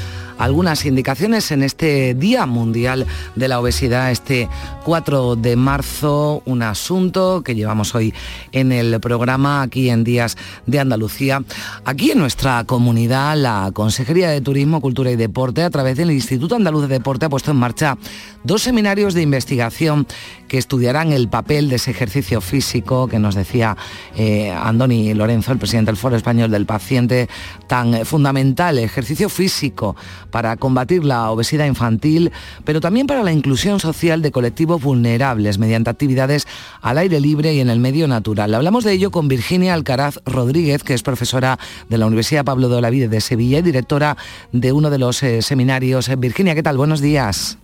[0.41, 4.49] algunas indicaciones en este Día Mundial de la Obesidad, este
[4.85, 8.15] 4 de marzo, un asunto que llevamos hoy
[8.53, 11.45] en el programa aquí en Días de Andalucía.
[11.85, 16.57] Aquí en nuestra comunidad, la Consejería de Turismo, Cultura y Deporte, a través del Instituto
[16.57, 17.99] Andaluz de Deporte, ha puesto en marcha
[18.43, 20.07] dos seminarios de investigación
[20.49, 23.77] que estudiarán el papel de ese ejercicio físico que nos decía
[24.17, 27.29] eh, Andoni Lorenzo, el presidente del Foro Español del Paciente,
[27.67, 29.97] tan fundamental, ejercicio físico
[30.31, 32.33] para combatir la obesidad infantil,
[32.65, 36.47] pero también para la inclusión social de colectivos vulnerables mediante actividades
[36.81, 38.55] al aire libre y en el medio natural.
[38.55, 42.77] Hablamos de ello con Virginia Alcaraz Rodríguez, que es profesora de la Universidad Pablo de
[42.77, 44.17] Olavide de Sevilla y directora
[44.53, 46.11] de uno de los eh, seminarios.
[46.19, 46.77] Virginia, ¿qué tal?
[46.77, 47.59] Buenos días.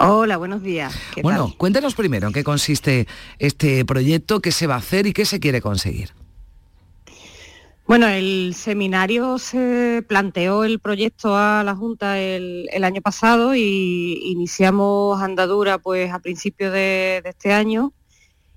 [0.00, 0.94] Hola, buenos días.
[1.22, 3.08] bueno, cuéntenos primero en qué consiste
[3.40, 6.17] este proyecto, qué se va a hacer y qué se quiere conseguir.
[7.88, 15.22] Bueno, el seminario se planteó el proyecto a la Junta el, año pasado y iniciamos
[15.22, 17.94] andadura pues a principios de, este año.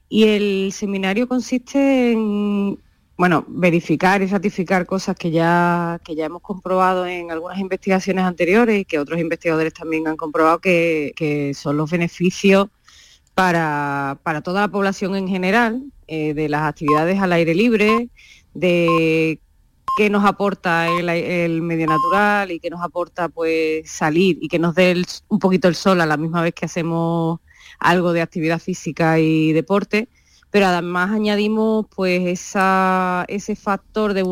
[0.09, 2.77] Y el seminario consiste en
[3.17, 8.81] bueno, verificar y ratificar cosas que ya, que ya hemos comprobado en algunas investigaciones anteriores
[8.81, 12.67] y que otros investigadores también han comprobado que, son los beneficios
[13.33, 18.09] para, toda la población en general, eh, de las actividades al aire libre,
[18.53, 19.39] de
[19.97, 24.75] qué nos aporta el, medio natural y qué nos aporta pues salir y que nos
[24.75, 27.39] dé un poquito el sol a la misma vez que hacemos
[27.79, 30.09] algo de actividad física y deporte.
[30.49, 34.23] Pero además añadimos pues ese factor de,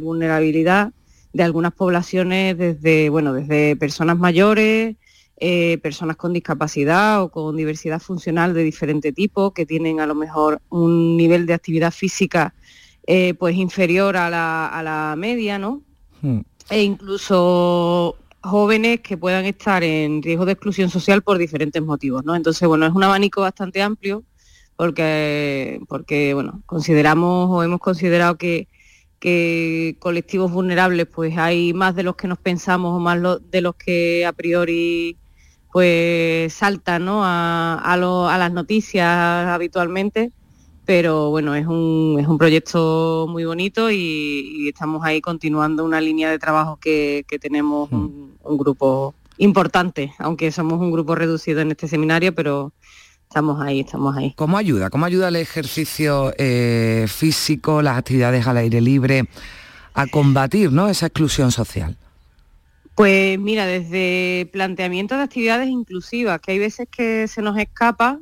[0.00, 0.92] vulnerabilidad
[1.32, 4.96] de algunas poblaciones desde, bueno, desde personas mayores,
[5.38, 10.14] eh, personas con discapacidad o con diversidad funcional de diferente tipo, que tienen a lo
[10.14, 12.54] mejor un nivel de actividad física
[13.06, 15.82] eh, pues inferior a la, media, ¿no?
[16.20, 16.40] Hmm.
[16.70, 22.34] E incluso jóvenes que puedan estar en riesgo de exclusión social por diferentes motivos, ¿no?
[22.34, 24.24] Entonces, bueno, es un abanico bastante amplio
[24.76, 28.68] porque, porque bueno, consideramos o hemos considerado que,
[30.00, 33.20] colectivos vulnerables pues hay más de los que nos pensamos o más
[33.52, 35.16] de los que a priori
[35.70, 39.06] pues saltan a, las noticias
[39.46, 40.32] habitualmente
[40.84, 46.30] pero bueno es un, es un proyecto muy bonito y, estamos ahí continuando una línea
[46.30, 51.88] de trabajo que, tenemos un, un, grupo importante aunque somos un grupo reducido en este
[51.88, 52.72] seminario pero
[53.32, 54.34] estamos ahí, estamos ahí.
[54.36, 54.90] ¿Cómo ayuda?
[54.90, 59.24] ¿Cómo ayuda el ejercicio eh, físico, las actividades al aire libre
[59.94, 60.86] a combatir ¿no?
[60.90, 61.96] esa exclusión social?
[62.94, 68.20] Pues mira, desde planteamiento de actividades inclusivas, que hay veces que se nos escapa,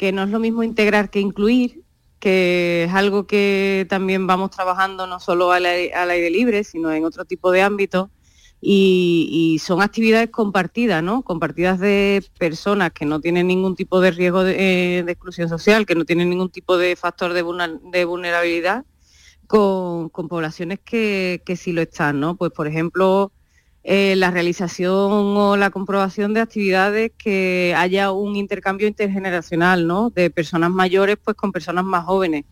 [0.00, 1.82] que no es lo mismo integrar que incluir,
[2.20, 7.26] que es algo que también vamos trabajando no solo al aire libre, sino en otro
[7.26, 8.08] tipo de ámbitos
[8.62, 11.20] y, son actividades compartidas, ¿no?
[11.20, 15.94] Compartidas de personas que no tienen ningún tipo de riesgo de, eh, exclusión social, que
[15.94, 18.86] no tienen ningún tipo de factor de, vulnerabilidad,
[19.46, 22.36] con, poblaciones que, sí lo están, ¿no?
[22.36, 23.32] Pues por ejemplo,
[23.82, 30.10] eh, la realización o la comprobación de actividades que haya un intercambio intergeneracional, ¿no?
[30.10, 32.44] De personas mayores pues con personas más jóvenes.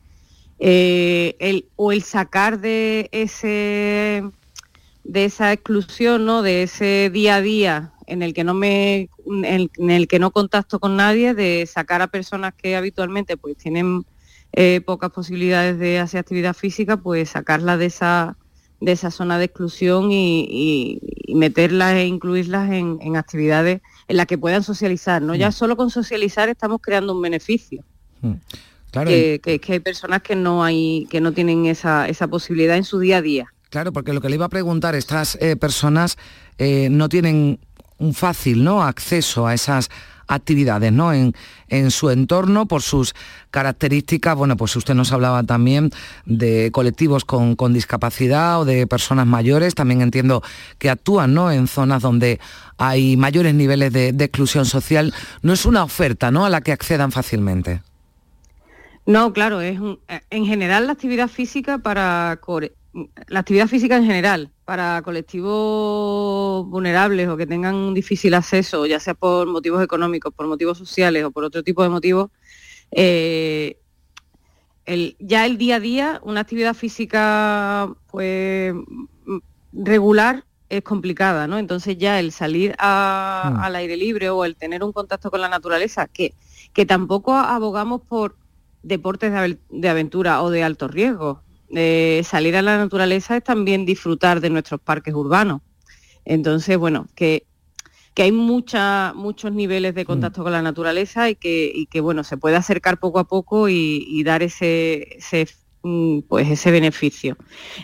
[0.58, 4.24] Eh, o el sacar de ese
[5.04, 6.42] de esa exclusión, ¿no?
[6.42, 10.80] De ese día a día en el que no me, en, el que no contacto
[10.80, 14.04] con nadie, de sacar a personas que habitualmente pues tienen
[14.52, 18.36] eh, pocas posibilidades de hacer actividad física, pues sacarlas de esa
[18.80, 21.00] de esa zona de exclusión y,
[21.34, 25.20] meterlas e incluirlas en, actividades en las que puedan socializar.
[25.20, 25.34] ¿no?
[25.34, 25.52] Ya mm.
[25.52, 27.84] solo con socializar estamos creando un beneficio.
[28.22, 28.32] Mm.
[28.90, 29.10] Claro.
[29.10, 32.98] Que, que, hay personas que no hay, que no tienen esa, esa posibilidad en su
[32.98, 33.52] día a día.
[33.70, 36.16] Claro, porque lo que le iba a preguntar, estas eh, personas
[36.56, 37.60] eh, no tienen
[37.98, 38.82] un fácil ¿no?
[38.82, 39.90] acceso a esas
[40.28, 41.12] actividades ¿no?
[41.12, 41.34] en,
[41.90, 43.14] su entorno por sus
[43.50, 44.36] características.
[44.36, 45.90] Bueno, pues usted nos hablaba también
[46.26, 49.74] de colectivos con, discapacidad o de personas mayores.
[49.74, 50.42] También entiendo
[50.78, 51.50] que actúan ¿no?
[51.50, 52.38] en zonas donde
[52.76, 55.12] hay mayores niveles de, exclusión social.
[55.42, 56.44] No es una oferta ¿no?
[56.44, 57.82] a la que accedan fácilmente.
[59.06, 59.80] No, claro, es
[60.28, 62.38] en general la actividad física para
[63.26, 69.00] la actividad física en general, para colectivos vulnerables o que tengan un difícil acceso, ya
[69.00, 72.30] sea por motivos económicos, por motivos sociales o por otro tipo de motivos,
[72.90, 73.78] eh,
[75.18, 78.74] ya el día a día, una actividad física pues
[79.72, 81.58] regular es complicada, ¿no?
[81.58, 82.76] Entonces ya el salir hmm.
[82.80, 86.34] al aire libre o el tener un contacto con la naturaleza, que,
[86.72, 88.36] que tampoco abogamos por
[88.82, 89.32] deportes
[89.70, 91.42] de aventura o de alto riesgo,
[92.24, 95.60] salir a la naturaleza es también disfrutar de nuestros parques urbanos.
[96.24, 97.46] Entonces, bueno, que,
[98.14, 100.44] que hay mucha, muchos niveles de contacto mm.
[100.44, 104.22] con la naturaleza y que, y que, bueno, se puede acercar poco a poco y,
[104.24, 105.48] dar ese, ese,
[105.82, 107.36] mm, pues ese beneficio.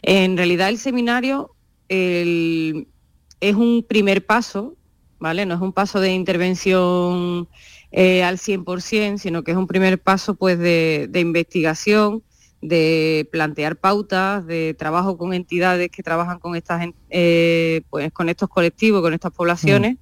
[0.02, 1.54] En realidad el seminario
[1.88, 4.76] es un primer paso,
[5.18, 5.46] ¿vale?
[5.46, 7.48] No es un paso de intervención
[7.92, 12.24] eh, al 100%, sino que es un primer paso pues de, de investigación,
[12.64, 18.48] de plantear pautas, de trabajo con entidades que trabajan con estas eh, pues con estos
[18.48, 19.98] colectivos, con estas poblaciones, mm.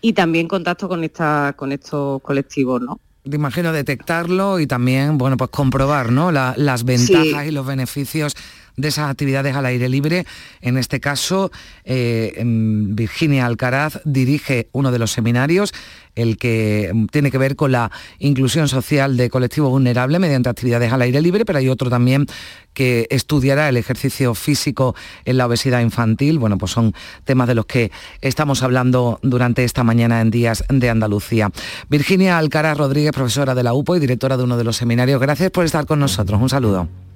[0.00, 2.98] y también contacto con esta, con estos colectivos, ¿no?
[3.22, 6.32] Te imagino detectarlo y también, bueno, pues comprobar, ¿no?
[6.32, 8.34] las ventajas y los beneficios
[8.78, 10.24] de esas actividades al aire libre.
[10.62, 11.50] En este caso,
[11.84, 15.74] eh, Virginia Alcaraz dirige uno de los seminarios,
[16.14, 20.92] el que mm, tiene que ver con la inclusión social de colectivos vulnerables mediante actividades
[20.92, 22.26] al aire libre, pero hay otro también
[22.72, 24.94] que estudiará el ejercicio físico
[25.24, 26.38] en la obesidad infantil.
[26.38, 26.94] Bueno, pues son
[27.24, 27.90] temas de los que
[28.20, 31.50] estamos hablando durante esta mañana en Días de Andalucía.
[31.88, 35.50] Virginia Alcaraz Rodríguez, profesora de la UPO y directora de uno de los seminarios, gracias
[35.50, 36.40] por estar con nosotros.
[36.40, 37.07] Un saludo.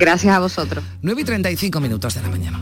[0.00, 0.82] Gracias a vosotros.
[1.02, 2.58] 9 y 35 minutos de la mañana.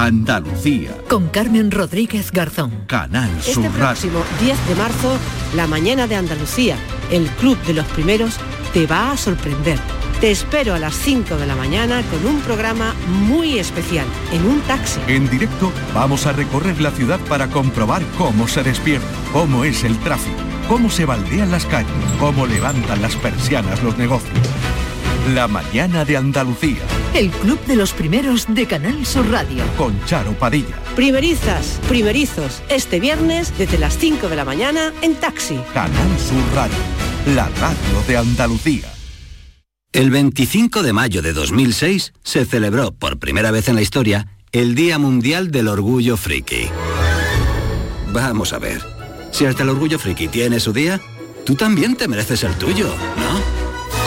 [0.00, 0.96] Andalucía.
[1.08, 2.70] Con Carmen Rodríguez Garzón.
[2.86, 3.78] Canal Este Sur Radio.
[3.78, 5.18] próximo 10 de marzo,
[5.56, 6.76] la mañana de Andalucía,
[7.10, 8.36] el Club de los Primeros,
[8.72, 9.76] te va a sorprender.
[10.20, 12.94] Te espero a las 5 de la mañana con un programa
[13.26, 15.00] muy especial, en un taxi.
[15.08, 19.98] En directo vamos a recorrer la ciudad para comprobar cómo se despierta, cómo es el
[19.98, 20.38] tráfico,
[20.68, 21.90] cómo se baldean las calles,
[22.20, 24.38] cómo levantan las persianas los negocios.
[25.34, 26.78] La mañana de Andalucía
[27.14, 29.62] El Club de los Primeros de Canal Sur Radio.
[29.76, 30.76] con Charo Padilla.
[30.96, 35.58] Primerizas, primerizos, este viernes desde las 5 de la mañana en taxi.
[35.74, 36.76] Canal Sur Radio,
[37.34, 38.88] la radio de Andalucía.
[39.92, 44.74] El 25 de mayo de 2006 se celebró por primera vez en la historia el
[44.74, 46.68] Día Mundial del Orgullo Friki.
[48.12, 48.80] Vamos a ver,
[49.30, 51.00] si hasta el Orgullo Friki tiene su día,
[51.44, 53.57] tú también te mereces el tuyo, ¿no?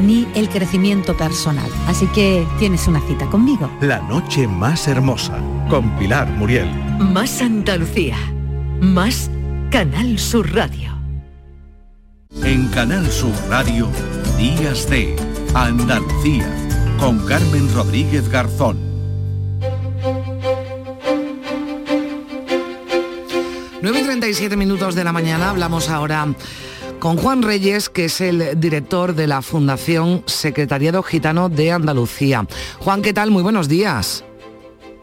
[0.00, 1.70] ni el crecimiento personal.
[1.86, 3.70] Así que tienes una cita conmigo.
[3.80, 5.38] La noche más hermosa
[5.68, 6.70] con Pilar Muriel.
[6.98, 8.16] Más Andalucía.
[8.80, 9.30] Más
[9.70, 10.90] Canal Sur Radio.
[12.42, 13.88] En Canal Sur Radio,
[14.38, 15.16] Días de
[15.54, 16.48] Andalucía
[16.98, 18.78] con Carmen Rodríguez Garzón.
[23.82, 26.26] Nueve y 37 minutos de la mañana hablamos ahora
[27.00, 32.46] con Juan Reyes, que es el director de la Fundación Secretariado Gitano de Andalucía.
[32.78, 33.30] Juan, ¿qué tal?
[33.30, 34.22] Muy buenos días.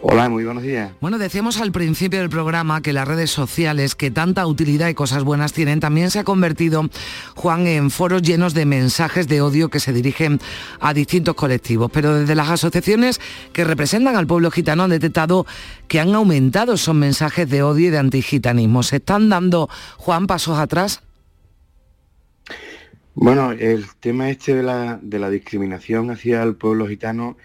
[0.03, 0.91] Hola, muy buenos días.
[1.01, 5.23] Bueno, decíamos al principio del programa que las redes sociales, que tanta utilidad y cosas
[5.23, 6.87] buenas tienen, también se ha convertido,
[7.35, 10.39] Juan, en foros llenos de mensajes de odio que se dirigen
[10.79, 11.89] a distintos colectivos.
[11.91, 13.19] Pero desde las asociaciones
[13.53, 15.47] que representan al pueblo gitano han detectado
[15.87, 18.83] que han aumentado esos mensajes de odio y de antigitanismo.
[18.83, 19.67] ¿Se están dando,
[19.97, 21.01] Juan, pasos atrás?
[23.19, 27.35] Bueno, el tema este de la, de la discriminación hacia el pueblo gitano,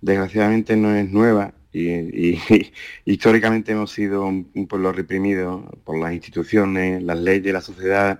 [0.00, 2.38] desgraciadamente no es nueva y,
[3.04, 8.18] históricamente hemos sido un, pueblo reprimido por las instituciones, las leyes, la sociedad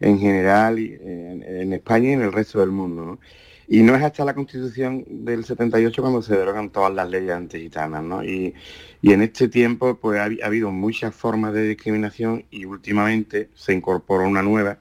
[0.00, 3.02] en general, en, España y en el resto del mundo.
[3.06, 3.20] ¿no?
[3.66, 8.02] Y no es hasta la Constitución del 78 cuando se derogan todas las leyes antigitanas,
[8.04, 8.22] ¿no?
[8.24, 8.52] Y,
[9.00, 13.50] y en este tiempo pues ha, habi- ha habido muchas formas de discriminación y últimamente
[13.54, 14.78] se incorporó una nueva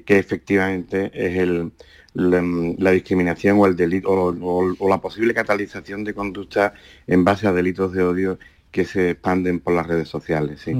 [0.00, 1.72] que efectivamente es el,
[2.14, 2.42] la,
[2.78, 6.74] la discriminación o el delito o, o- o la posible catalización de conducta
[7.06, 8.38] en base a delitos de odio
[8.72, 10.62] que se expanden por las redes sociales.
[10.64, 10.72] Sí.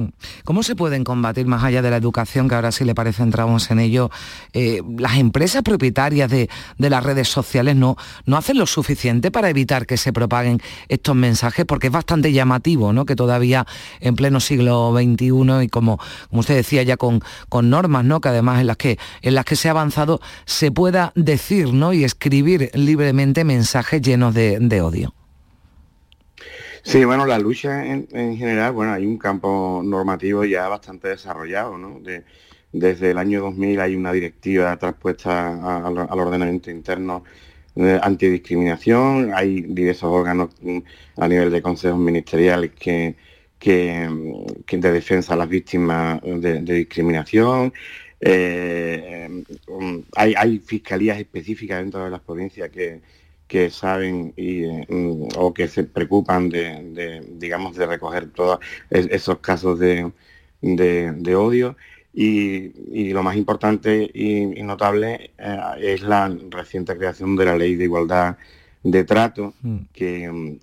[0.43, 3.71] ¿Cómo se pueden combatir más allá de la educación, que ahora sí le parece entramos
[3.71, 4.09] en ello?
[4.53, 9.85] eh, las empresas propietarias de, las redes sociales no, no hacen lo suficiente para evitar
[9.85, 13.05] que se propaguen estos mensajes, porque es bastante llamativo, ¿no?
[13.05, 13.65] Que todavía
[13.99, 15.97] en pleno siglo XXI y como,
[16.29, 18.21] como usted decía ya con, con normas, ¿no?
[18.21, 21.93] Que además en las que, en las que se ha avanzado se pueda decir, ¿no?
[21.93, 25.13] Y escribir libremente mensajes llenos de odio.
[26.85, 31.77] Sí, bueno, la lucha en, en general, bueno, hay un campo normativo ya bastante desarrollado,
[31.77, 31.99] ¿no?
[32.01, 32.25] De-
[32.71, 37.23] desde el año 2000 hay una directiva traspuesta a- al, ordenamiento interno
[38.03, 40.79] antidiscriminación, hay diversos órganos mm,
[41.17, 43.15] a nivel de consejos ministeriales que,
[43.59, 47.73] que, mm, que de defensa a las víctimas de, de discriminación,
[48.19, 53.01] eh, mm, hay, hay fiscalías específicas dentro de las provincias que,
[53.53, 56.63] que saben y, mm, o que se preocupan de,
[56.97, 57.07] de,
[57.43, 58.57] digamos, de recoger todos
[58.89, 60.11] es- esos casos de,
[60.61, 61.75] de- de odio.
[62.15, 67.83] y, lo más importante y, notable eh, es la reciente creación de la ley de
[67.85, 68.37] igualdad
[68.83, 69.77] de trato mm.
[69.93, 70.57] que,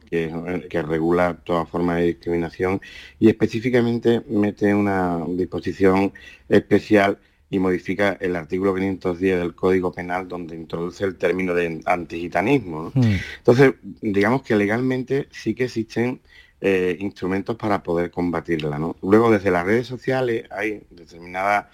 [0.69, 2.81] que, regula toda forma de discriminación
[3.21, 6.13] y específicamente mete una disposición
[6.49, 7.19] especial
[7.51, 12.93] y modifica el artículo 510 del Código Penal donde introduce el término de antigitanismo.
[12.95, 13.15] Mm.
[13.39, 16.21] Entonces, digamos que legalmente sí que existen
[16.61, 18.79] eh, instrumentos para poder combatirla.
[19.03, 21.67] Luego, desde las redes sociales hay determinadas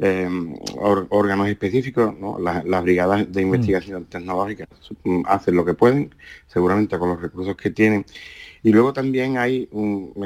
[0.00, 3.46] em, órganos específicos, las, brigadas de mm.
[3.46, 4.66] investigación tecnológica
[5.26, 6.12] hacen lo que pueden,
[6.48, 8.04] seguramente con los recursos que tienen.
[8.64, 9.68] Y luego también hay,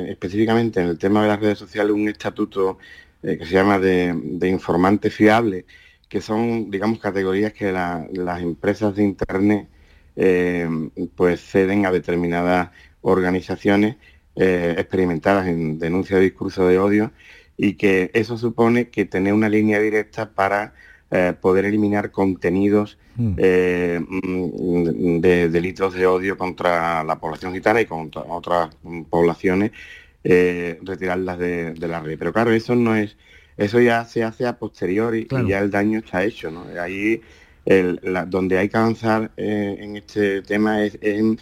[0.09, 2.79] específicamente en el tema de las redes sociales, un estatuto
[3.23, 5.67] eh, que se llama de, informante fiable,
[6.09, 9.69] que son, digamos, categorías que las empresas de Internet
[10.17, 10.69] eh,
[11.15, 12.71] pues ceden a determinadas
[13.03, 13.97] organizaciones
[14.35, 17.13] eh, experimentadas en denuncia de discurso de odio
[17.57, 20.75] y que eso supone que tener una línea directa para
[21.11, 23.35] eh, poder eliminar contenidos mm.
[23.39, 28.77] Eh, mm, de delitos de odio contra la población gitana y contra otras
[29.09, 29.71] poblaciones,
[30.83, 32.19] retirarlas de, la red.
[32.19, 33.17] Pero claro, eso no es,
[33.57, 36.51] eso ya se hace a posteriori y ya el daño está hecho.
[36.51, 36.67] ¿no?
[36.81, 37.23] Ahí
[38.29, 41.39] donde hay que avanzar eh, en este tema es, en,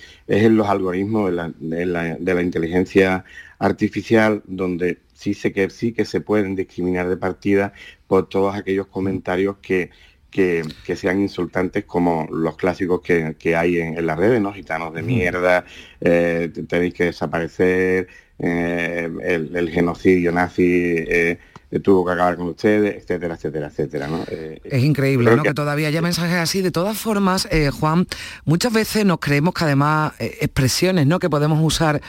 [0.56, 3.24] los algoritmos de la, inteligencia
[3.58, 7.74] artificial, donde sí sé que sí que se pueden discriminar de partida
[8.06, 9.90] por todos aquellos comentarios que,
[10.34, 14.52] que, sean insultantes como los clásicos que, hay en, las redes, ¿no?
[14.52, 15.64] Gitanos de mierda,
[16.00, 18.08] eh, tenéis que desaparecer,
[18.40, 21.38] eh, el, genocidio nazi
[21.80, 24.08] tuvo que acabar con ustedes, etcétera, etcétera, etcétera.
[24.28, 25.42] Eh, es increíble, ¿no?
[25.42, 25.54] Que...
[25.54, 26.62] todavía haya mensajes así.
[26.62, 28.06] De todas formas, eh, Juan,
[28.44, 31.18] muchas veces nos creemos que además eh, expresiones ¿no?
[31.18, 32.00] que podemos usar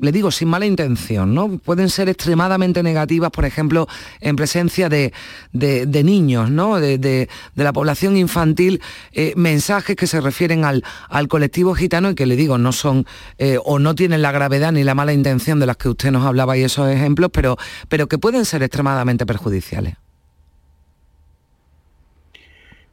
[0.00, 1.58] le digo, sin mala intención, ¿no?
[1.58, 3.86] Pueden ser extremadamente negativas, por ejemplo,
[4.20, 5.12] en presencia de,
[5.52, 6.80] niños, ¿no?
[6.80, 8.80] De, la población infantil,
[9.12, 10.82] eh, mensajes que se refieren al,
[11.28, 13.06] colectivo gitano y que le digo, no son
[13.38, 16.24] eh, o no tienen la gravedad ni la mala intención de las que usted nos
[16.24, 17.56] hablaba y esos ejemplos, pero,
[17.88, 19.94] pero que pueden ser extremadamente perjudiciales.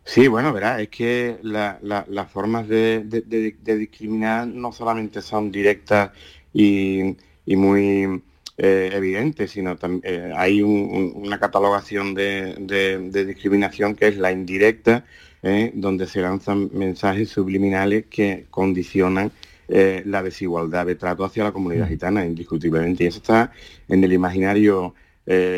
[0.08, 6.12] Sí, bueno, verá, es que las formas de, discriminar no solamente son directas
[6.58, 8.24] y, muy
[8.58, 15.06] eh, evidente, sino también eh, hay una catalogación de, discriminación que es la indirecta,
[15.44, 19.32] eh, donde se lanzan mensajes subliminales que condicionan
[19.70, 21.90] la desigualdad de trato hacia la comunidad mm.
[21.90, 23.04] gitana, indiscutiblemente.
[23.04, 23.52] Y eso está
[23.90, 24.96] en el imaginario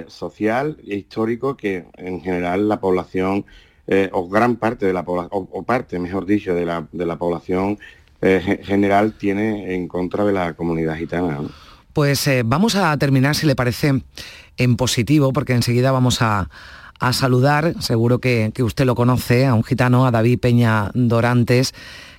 [0.07, 3.45] social e histórico que en general la población,
[4.11, 7.77] o gran parte de la población, o, parte, mejor dicho, de la, de la población
[8.21, 11.39] eh, general tiene en contra de la comunidad gitana.
[11.93, 14.01] Pues eh, vamos a terminar, si le parece,
[14.57, 16.49] en positivo, porque enseguida vamos a,
[17.11, 21.73] saludar, seguro que, que, usted lo conoce, a un gitano, a David Peña Dorantes,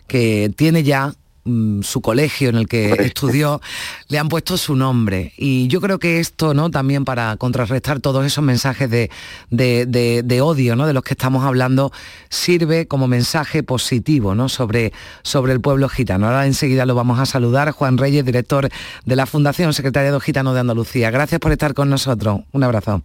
[0.07, 1.13] que tiene ya
[1.45, 3.63] Mm, su colegio en el que estudió,
[4.09, 5.33] le han puesto su nombre.
[5.39, 6.71] Y yo creo que esto, ¿no?
[6.71, 9.11] También para contrarrestar todos esos mensajes de,
[9.49, 10.87] de, odio, ¿no?
[10.87, 11.93] De los que estamos hablando,
[12.29, 14.51] sirve como mensaje positivo, ¿no?
[14.51, 16.27] Sobre, sobre el pueblo gitano.
[16.27, 17.71] Ahora enseguida lo vamos a saludar.
[17.71, 18.69] Juan Reyes, director
[19.07, 21.11] de la Fundación Secretariado Gitano de Andalucía.
[21.11, 22.41] Gracias por estar con nosotros.
[22.53, 23.03] Un abrazo.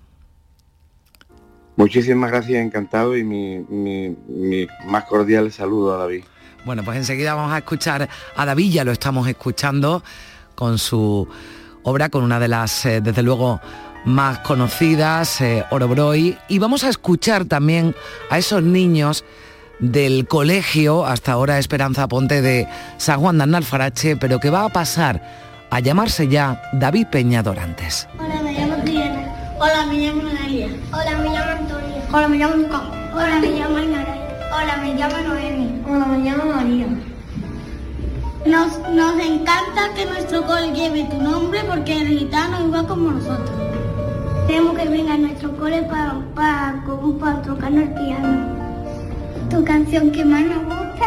[1.77, 6.23] Muchísimas gracias, encantado y mi, mi más cordial saludo a David.
[6.65, 10.03] Bueno, pues enseguida vamos a escuchar a David, ya lo estamos escuchando
[10.55, 11.27] con su
[11.83, 13.61] obra, con una de las, eh, desde luego,
[14.05, 17.95] más conocidas, eh, Orobroy, y vamos a escuchar también
[18.31, 19.23] a esos niños
[19.79, 24.69] del colegio, hasta ahora Esperanza Ponte de San Juan de Analfarache, pero que va a
[24.69, 25.21] pasar
[25.69, 28.07] a llamarse ya David Peña Dorantes.
[28.17, 29.35] Hola, me llamo Diana.
[29.59, 30.67] Hola, me llamo Nadia.
[30.91, 31.97] Hola, me llamo Antonio.
[32.11, 32.81] Hola, me llamo Lucas.
[33.13, 34.14] Hola, me llamo Ainara.
[34.57, 35.81] Hola, me llamo Noemi.
[35.85, 36.87] Hola, me llamo María.
[38.45, 43.49] Nos, nos encanta que nuestro cole lleve tu nombre porque el gitano igual como nosotros.
[44.47, 46.81] Queremos que venga a nuestro cole para, para,
[47.19, 48.47] para tocarnos el piano.
[49.49, 51.05] Tu canción que más nos gusta.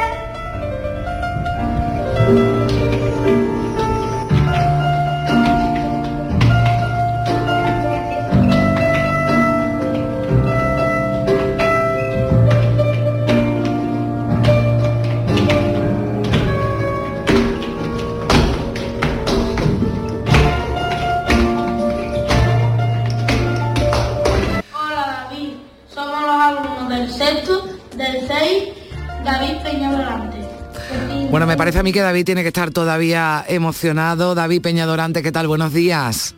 [31.31, 34.35] Bueno, me parece a mí que David tiene que estar todavía emocionado.
[34.35, 35.47] David Peñadorante, ¿qué tal?
[35.47, 36.35] Buenos días.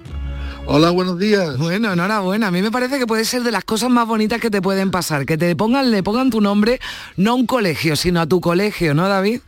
[0.67, 1.59] Hola, buenos días.
[1.59, 2.49] Bueno, enhorabuena.
[2.49, 4.91] A mí me parece que puede ser de las cosas más bonitas que te pueden
[4.91, 6.81] pasar, que te pongan, le pongan tu nombre,
[7.17, 9.41] no a un colegio, sino a tu colegio, ¿no, David?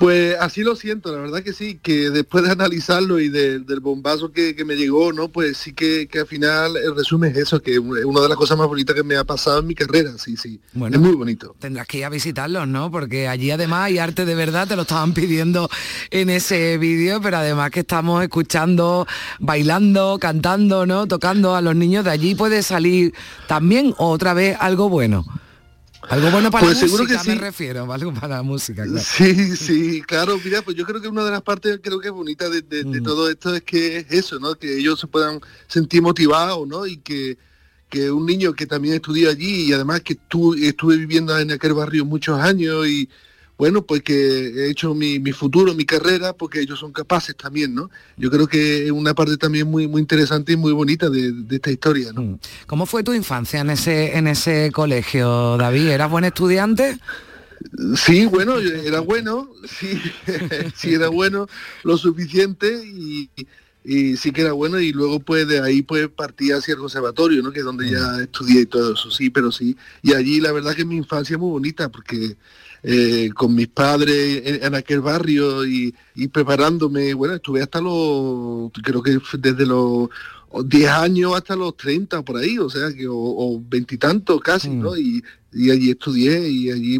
[0.00, 4.32] Pues así lo siento, la verdad que sí, que después de analizarlo y del bombazo
[4.32, 5.28] que, me llegó, ¿no?
[5.28, 8.56] Pues sí que, al final el resumen es eso, que es una de las cosas
[8.56, 10.58] más bonitas que me ha pasado en mi carrera, sí, sí.
[10.72, 11.54] Bueno, es muy bonito.
[11.58, 12.90] Tendrás que ir a visitarlos, ¿no?
[12.90, 15.68] Porque allí además hay arte de verdad, te lo estaban pidiendo
[16.10, 19.06] en ese vídeo, pero además que estamos escuchando,
[19.38, 21.08] bailando, cantando, ¿no?
[21.08, 23.12] Tocando a los niños de allí puede salir
[23.48, 25.26] también otra vez algo bueno.
[26.10, 27.28] Algo bueno para pues la música, que sí.
[27.28, 28.84] me refiero, algo para la música.
[28.98, 32.12] Sí, sí, claro, mira, pues yo creo que una de las partes creo que es
[32.12, 33.04] bonita de, mm.
[33.04, 34.56] todo esto es que es eso, ¿no?
[34.56, 36.84] Que ellos se puedan sentir motivados, ¿no?
[36.84, 37.38] Y que,
[37.88, 41.74] que un niño que también estudió allí y además que tú, estuve viviendo en aquel
[41.74, 43.08] barrio muchos años y
[43.60, 47.90] bueno, pues que he hecho mi, futuro, mi carrera, porque ellos son capaces también, ¿no?
[48.16, 51.70] Yo creo que es una parte también muy, muy interesante y muy bonita de, esta
[51.70, 52.22] historia, ¿no?
[52.22, 52.38] Mm.
[52.66, 55.88] ¿Cómo fue tu infancia en ese, en ese colegio, David?
[55.88, 56.98] ¿Eras buen estudiante?
[57.96, 60.00] Sí, bueno, era bueno, sí,
[60.74, 61.46] sí era bueno,
[61.82, 63.28] lo suficiente y,
[64.16, 67.52] sí que era bueno y luego pues de ahí pues partía hacia el conservatorio, ¿no?
[67.52, 68.20] Que es donde ya mm.
[68.22, 69.76] estudié y todo eso, sí, pero sí.
[70.00, 72.38] Y allí la verdad que mi infancia es muy bonita porque
[72.82, 75.94] eh, con mis padres en, aquel barrio y,
[76.32, 80.08] preparándome, bueno, estuve hasta los, creo que desde los
[80.64, 84.92] 10 años hasta los 30 por ahí, o sea, que o veintitantos casi, ¿no?
[84.92, 85.22] Mm.
[85.52, 86.96] Y, allí estudié y allí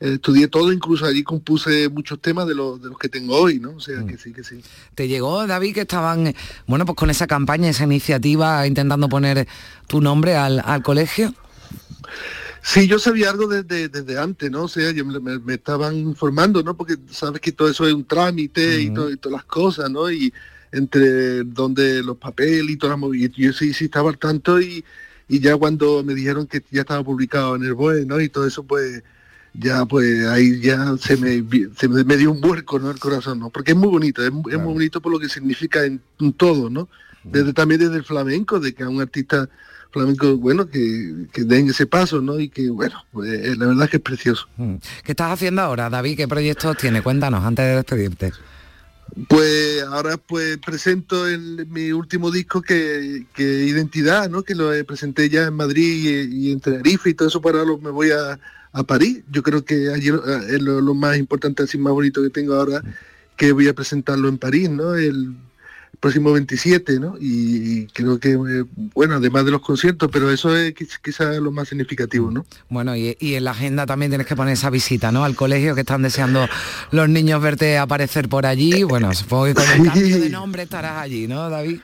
[0.00, 3.58] eh, estudié todo, incluso allí compuse muchos temas de los, de los que tengo hoy,
[3.58, 3.72] ¿no?
[3.72, 4.06] O sea, mm.
[4.06, 4.62] que sí, que sí.
[4.94, 6.34] ¿Te llegó, David, que estaban,
[6.66, 9.46] bueno, pues con esa campaña, esa iniciativa, intentando poner
[9.88, 11.34] tu nombre al, al colegio?
[12.62, 14.64] Sí, yo sabía algo desde, desde antes, ¿no?
[14.64, 16.76] O sea, me, estaban informando, ¿no?
[16.76, 20.10] Porque sabes que todo eso es un trámite y, todo, y todas las cosas, ¿no?
[20.10, 20.32] Y
[20.70, 24.84] entre donde los papeles y todas las movilidades, yo sí, sí estaba al tanto y,
[25.28, 28.20] y ya cuando me dijeron que ya estaba publicado en el BOE, ¿no?
[28.20, 29.02] Y todo eso, pues
[29.54, 31.44] ya pues ahí ya se me,
[31.76, 32.90] se me, dio un vuelco ¿no?
[32.90, 36.00] el corazón no porque es muy bonito es, muy bonito por lo que significa en,
[36.36, 36.88] todo no
[37.24, 39.48] desde también desde el flamenco de que a un artista
[39.92, 42.40] flamenco, bueno, que, den ese paso, ¿no?
[42.40, 44.48] Y que, bueno, pues, eh, la verdad es que es precioso.
[44.56, 44.76] Mm.
[45.04, 46.16] ¿Qué estás haciendo ahora, David?
[46.16, 47.02] ¿Qué proyectos tiene?
[47.02, 48.32] Cuéntanos, antes de despedirte.
[49.28, 54.42] Pues ahora pues presento el, mi último disco que, que Identidad, ¿no?
[54.42, 57.90] Que lo presenté ya en Madrid y, en Tenerife y todo eso, para ahora me
[57.90, 58.40] voy a,
[58.72, 59.22] a París.
[59.30, 62.82] Yo creo que allí es lo, lo, más importante, así más bonito que tengo ahora,
[63.36, 64.94] que voy a presentarlo en París, ¿no?
[64.94, 65.34] El
[66.00, 67.16] próximo 27, ¿no?
[67.20, 68.64] Y, creo que, eh,
[68.94, 72.44] bueno, además de los conciertos, pero eso es quizás lo más significativo, ¿no?
[72.68, 75.24] Bueno, y, en la agenda también tienes que poner esa visita, ¿no?
[75.24, 76.48] Al colegio que están deseando
[76.90, 78.82] los niños verte aparecer por allí.
[78.82, 81.80] Bueno, supongo que con el cambio de nombre estarás allí, ¿no, David?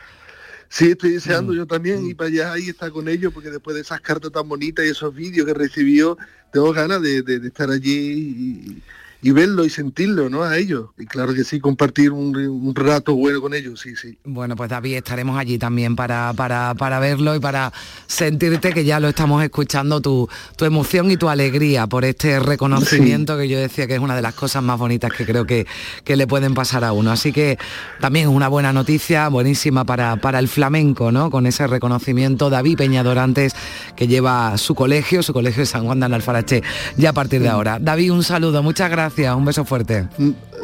[0.69, 1.57] Sí, estoy deseando mm.
[1.57, 4.49] yo también y para allá ahí estar con ellos, porque después de esas cartas tan
[4.49, 6.19] bonitas y esos vídeos que recibió,
[6.53, 8.83] tengo ganas de, de estar allí y,
[9.21, 10.45] y verlo y sentirlo, ¿no?
[10.45, 10.91] A ellos.
[10.97, 14.17] Y claro que sí, compartir un, rato bueno con ellos, sí, sí.
[14.25, 17.73] Bueno, pues David, estaremos allí también para, para, para verlo y para
[18.07, 23.37] sentirte que ya lo estamos escuchando, tu, tu emoción y tu alegría por este reconocimiento
[23.37, 25.67] que yo decía que es una de las cosas más bonitas que creo que,
[26.05, 27.11] que le pueden pasar a uno.
[27.11, 27.59] Así que
[28.01, 31.31] también es una buena noticia, buenísima para, para el flamenco, ¿no?
[31.31, 33.55] Con ese reconocimiento, David Peñadorantes,
[33.97, 36.63] que lleva su colegio, su colegio de San Juan de Analfarache,
[36.97, 37.79] ya a partir de ahora.
[37.81, 40.09] David, un saludo, muchas gracias un beso fuerte.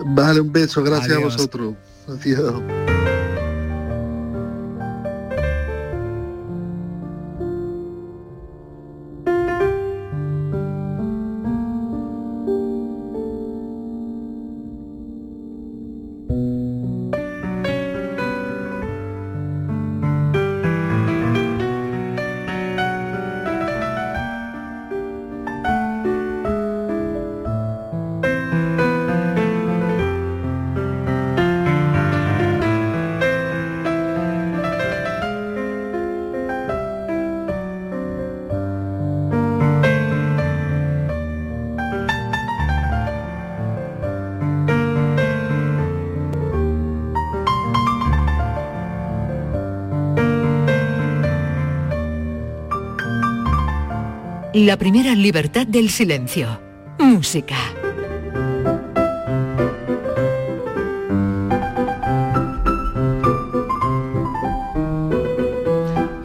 [0.07, 1.74] Vale, un beso, gracias a vosotros.
[54.65, 56.59] La primera libertad del silencio.
[56.99, 57.84] Música.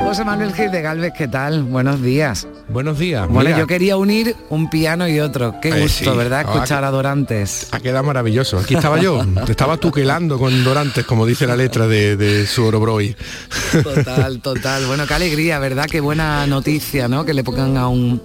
[0.10, 1.62] José Manuel Gil de Galvez, ¿qué tal?
[1.62, 2.47] Buenos días.
[2.68, 3.28] Buenos días.
[3.30, 5.53] Bueno, yo quería unir un piano y otro.
[5.62, 6.18] Qué Eh, gusto, sí.
[6.18, 6.45] ¿verdad?
[6.47, 7.68] Ah, Escuchar a Dorantes.
[7.72, 8.57] Ha quedado maravilloso.
[8.57, 9.24] Aquí estaba yo.
[9.45, 13.16] Te estaba tuquelando con Dorantes, como dice la letra de, de su Orobroi.
[13.84, 14.88] Total, total.
[14.88, 15.86] Bueno, qué alegría, ¿verdad?
[15.86, 17.24] Qué buena noticia, ¿no?
[17.24, 18.20] Que le pongan a un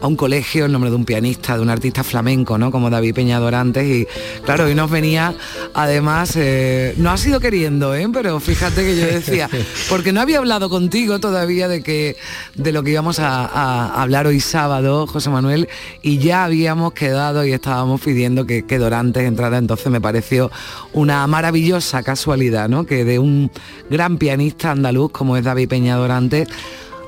[0.00, 2.70] a un colegio el nombre de un pianista, de un artista flamenco, ¿no?
[2.70, 4.06] Como David Peña Dorantes y
[4.44, 5.34] claro, hoy nos venía
[5.74, 8.06] además, eh, no ha sido queriendo, ¿eh?
[8.12, 9.48] Pero fíjate que yo decía,
[9.88, 12.16] porque no había hablado contigo todavía de que
[12.54, 15.68] de lo que íbamos a, a hablar hoy sábado, José Manuel,
[16.02, 20.50] y ya habíamos quedado y estábamos pidiendo que, que Dorantes entrara, entonces me pareció
[20.92, 22.84] una maravillosa casualidad, ¿no?
[22.84, 23.50] Que de un
[23.90, 26.48] gran pianista andaluz como es David Peña Dorantes,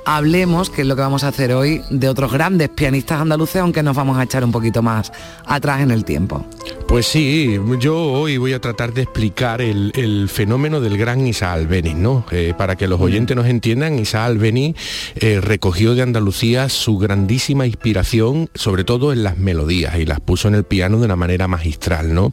[0.09, 3.83] hablemos, que es lo que vamos a hacer hoy, de otros grandes pianistas andaluces, aunque
[3.83, 5.13] nos vamos a echar un poquito más
[5.45, 6.47] atrás en el tiempo.
[6.87, 11.53] Pues sí, yo hoy voy a tratar de explicar el, el fenómeno del gran Isa
[11.53, 12.25] Albeniz, ¿no?
[12.31, 14.75] Eh, para que los oyentes nos entiendan, Isa Albeniz
[15.17, 20.49] eh, recogió de Andalucía su grandísima inspiración, sobre todo en las melodías, y las puso
[20.49, 22.33] en el piano de una manera magistral, ¿no?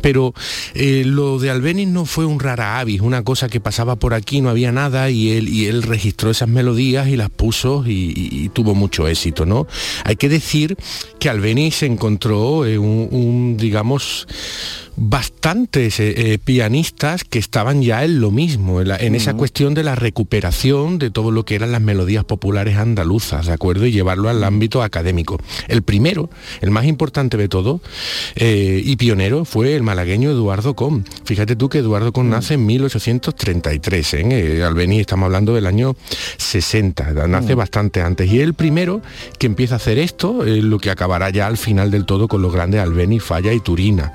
[0.00, 0.32] Pero
[0.74, 4.40] eh, lo de Albeniz no fue un rara avis, una cosa que pasaba por aquí,
[4.40, 8.74] no había nada, y él, y él registró esas melodías y las puso y, tuvo
[8.74, 9.66] mucho éxito, ¿no?
[10.04, 10.76] Hay que decir
[11.18, 14.26] que Albeniz se encontró eh, un, un, digamos,
[14.96, 19.82] bastantes eh, pianistas que estaban ya en lo mismo, en, la- en esa cuestión de
[19.84, 23.86] la recuperación de todo lo que eran las melodías populares andaluzas, ¿de acuerdo?
[23.86, 25.38] Y llevarlo al ámbito académico.
[25.68, 26.30] El primero,
[26.60, 27.80] el más importante de todo,
[28.36, 31.04] eh, y pionero, fue el malagueño Eduardo Com.
[31.24, 34.26] Fíjate tú que Eduardo Com nace en 1833, ¿eh?
[34.58, 35.94] Eh, Albeniz, estamos hablando del año
[36.38, 37.58] 60, nace Mm.
[37.58, 38.30] bastante antes.
[38.32, 39.02] Y el primero
[39.38, 42.52] que empieza a hacer esto, lo que acabará ya al final del todo con los
[42.52, 44.12] grandes Albeniz, Falla y Turina.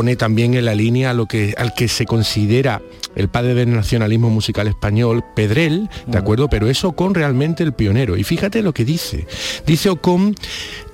[0.00, 2.80] Pone también en la línea a lo que, al que se considera
[3.16, 6.48] el padre del nacionalismo musical español, Pedrel, ¿de acuerdo?
[6.48, 8.16] Pero es Ocon realmente el pionero.
[8.16, 9.26] Y fíjate lo que dice.
[9.66, 10.34] Dice Ocon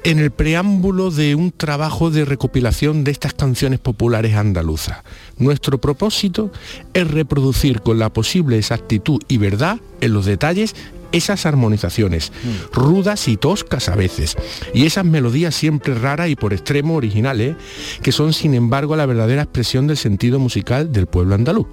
[0.02, 5.04] en el preámbulo de un trabajo de recopilación de estas canciones populares andaluzas.
[5.38, 6.50] Nuestro propósito
[6.92, 10.74] es reproducir con la posible exactitud y verdad en los detalles
[11.12, 12.32] esas armonizaciones,
[12.72, 14.36] rudas y toscas a veces,
[14.74, 17.56] y esas melodías siempre raras y por extremo originales,
[18.02, 21.66] que son sin embargo la verdadera expresión del sentido musical del pueblo andaluz.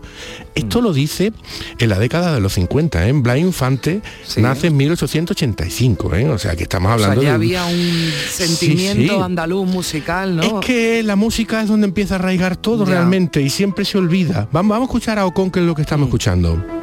[0.55, 1.33] Esto lo dice
[1.79, 3.11] en la década de los 50, ¿eh?
[3.13, 4.01] Blas Infante
[4.37, 6.29] nace en 1885, ¿eh?
[6.29, 7.35] o sea que estamos O sea, hablando ya de...
[7.35, 9.21] había un sentimiento sí.
[9.21, 10.43] andaluz musical, ¿no?
[10.59, 12.91] Es que la música es donde empieza a arraigar todo Ya.
[12.91, 14.47] realmente y siempre se olvida.
[14.51, 16.82] Vamos, vamos a escuchar a Ocon, que es lo que estamos escuchando.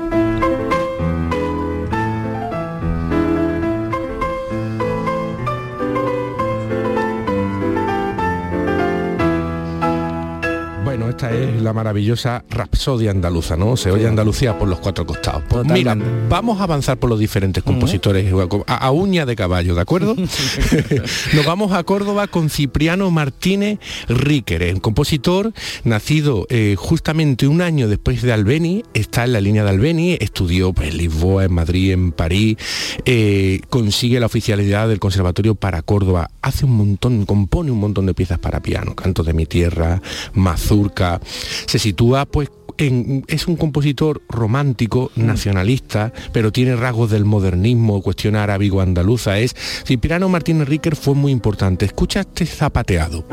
[11.31, 13.77] Esta es la maravillosa Rapsodia andaluza, ¿no?
[13.77, 15.43] Se oye Andalucía por los cuatro costados.
[15.49, 15.97] Pues mira,
[16.29, 18.33] vamos a avanzar por los diferentes compositores
[18.67, 20.17] a, a uña de caballo, ¿de acuerdo?
[21.35, 23.79] Nos vamos a Córdoba con Cipriano Martínez
[24.09, 25.53] Ríquere, un compositor
[25.85, 30.73] nacido eh, justamente un año después de Albeni, está en la línea de Albeni, estudió
[30.73, 32.57] pues, en Lisboa, en Madrid, en París,
[33.05, 38.15] eh, consigue la oficialidad del Conservatorio para Córdoba, hace un montón, compone un montón de
[38.15, 40.03] piezas para piano, Canto de mi tierra,
[40.35, 42.49] Mazurca, se sitúa pues
[42.79, 49.39] en- es un compositor romántico, nacionalista, pero tiene rasgos del modernismo, cuestión arábigo-andaluza.
[49.39, 49.55] Es
[49.85, 51.85] Cipriano Martínez Ríquer fue muy importante.
[51.85, 53.25] Escucha este zapateado.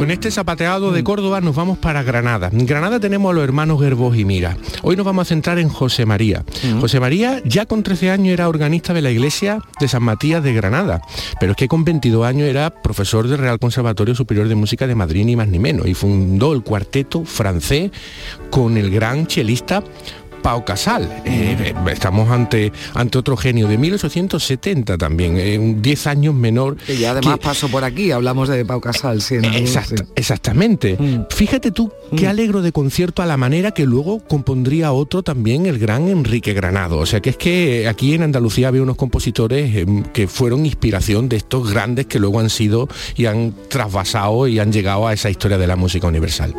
[0.00, 2.48] Con este zapateado de Córdoba nos vamos para Granada.
[2.50, 4.56] En Granada tenemos a los hermanos Gerbós y Mira.
[4.80, 6.42] Hoy nos vamos a centrar en José María.
[6.80, 10.54] José María ya con 13 años era organista de la iglesia de San Matías de
[10.54, 11.02] Granada,
[11.38, 14.94] pero es que con 22 años era profesor del Real Conservatorio Superior de Música de
[14.94, 17.90] Madrid ni más ni menos y fundó el cuarteto francés
[18.50, 19.84] con el gran chelista
[20.42, 21.04] Pau Casal.
[21.24, 26.76] Eh, eh, estamos ante, ante otro genio de 1870 también, eh, un 10 años menor.
[26.76, 29.36] Que ya además pasó por aquí, hablamos de Pau Casal, sí.
[30.14, 30.98] Exactamente.
[31.30, 35.78] Fíjate tú qué alegro de concierto a la manera que luego compondría otro también el
[35.78, 36.98] gran Enrique Granado.
[36.98, 41.28] O sea que es que aquí en Andalucía había unos compositores eh, que fueron inspiración
[41.28, 45.30] de estos grandes que luego han sido y han trasvasado y han llegado a esa
[45.30, 46.54] historia de la música universal.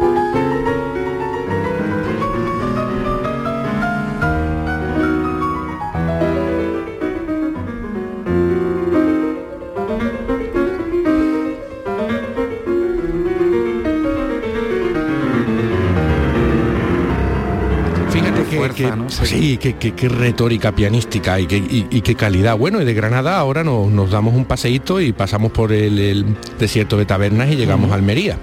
[19.19, 22.57] Que, sí, qué, retórica pianística y qué, calidad.
[22.57, 27.05] Bueno, y de Granada ahora nos, damos un paseíto y pasamos por el, desierto de
[27.05, 28.37] Tabernas y llegamos a Almería.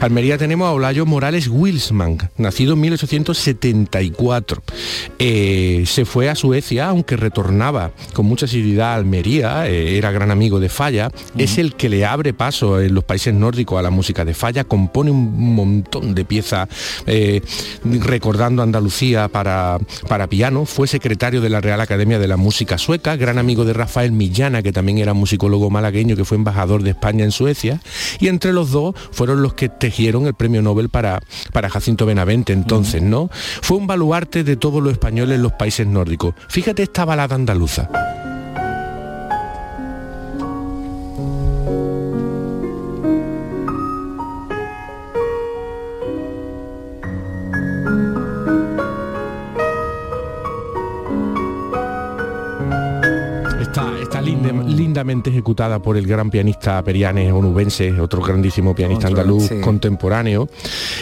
[0.00, 4.62] Almería tenemos a Olayo Morales Wilsman, nacido en 1874.
[5.18, 10.30] Eh, se fue a Suecia, aunque retornaba con mucha asiduidad a Almería, eh, era gran
[10.30, 13.90] amigo de Falla, es el que le abre paso en los países nórdicos a la
[13.90, 16.68] música de Falla, compone un montón de piezas
[17.06, 17.40] eh,
[17.84, 19.78] recordando Andalucía para,
[20.08, 23.72] para piano, fue secretario de la Real Academia de la Música Sueca, gran amigo de
[23.72, 27.80] Rafael Millana, que también era musicólogo malagueño, que fue embajador de España en Suecia,
[28.20, 31.20] y entre los dos fueron los que tejieron el premio Nobel para,
[31.52, 33.30] para Jacinto Benavente entonces, ¿no?
[33.62, 36.34] Fue un baluarte de todos los españoles en los países nórdicos.
[36.48, 37.88] Fíjate esta balada andaluza.
[54.96, 60.48] Lindamente ejecutada por el gran pianista Perianes Onubense, otro grandísimo pianista andaluz contemporáneo.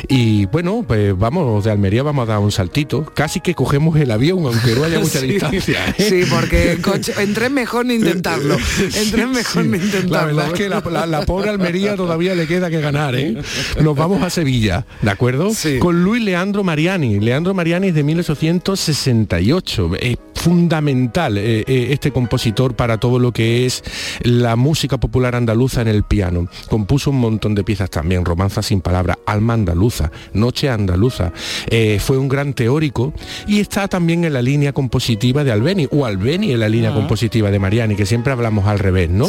[0.09, 3.05] Y bueno, pues vamos, de Almería vamos a dar un saltito.
[3.15, 5.95] Casi que cogemos el avión, aunque no haya mucha distancia.
[5.97, 6.09] ¿eh?
[6.09, 6.77] Sí, porque
[7.19, 8.57] en mejor ni intentarlo.
[8.97, 10.11] En mejor ni intentarlo.
[10.11, 13.37] La verdad es que la, pobre Almería todavía le queda que ganar, ¿eh?
[13.81, 15.53] Nos vamos a Sevilla, ¿de acuerdo?
[15.79, 17.21] Con Luis Leandro Mariani.
[17.21, 19.91] Leandro Mariani es de 1868.
[20.01, 23.84] Es fundamental eh, este compositor para todo lo que es
[24.23, 26.49] la música popular andaluza en el piano.
[26.69, 31.33] Compuso un montón de piezas también, Romanza sin palabra, Alma andaluza, Noche andaluza.
[31.69, 33.13] Eh, fue un gran teórico
[33.47, 36.95] y está también en la línea compositiva de Albeni, o Albeni en la línea ah.
[36.95, 39.29] compositiva de Mariani, que siempre hablamos al revés, ¿no?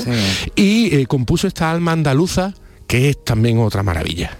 [0.55, 2.53] Y eh, compuso esta Alma andaluza,
[2.87, 4.37] que es también otra maravilla.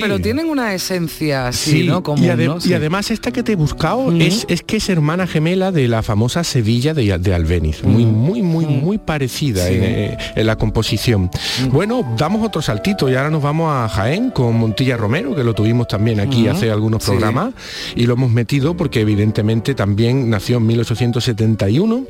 [0.00, 2.02] Pero tienen una esencia así, ¿no?
[2.16, 6.02] y, además esta que te he buscado es, es, que es hermana gemela de la
[6.02, 7.82] famosa Sevilla de, de Albeniz.
[7.82, 11.30] Muy, muy, muy, muy parecida en, la composición.
[11.70, 15.54] Bueno, damos otro saltito y ahora nos vamos a Jaén con Montilla Romero, que lo
[15.54, 17.54] tuvimos también aquí hace algunos programas
[17.94, 22.04] y lo hemos metido porque evidentemente también nació en 1871.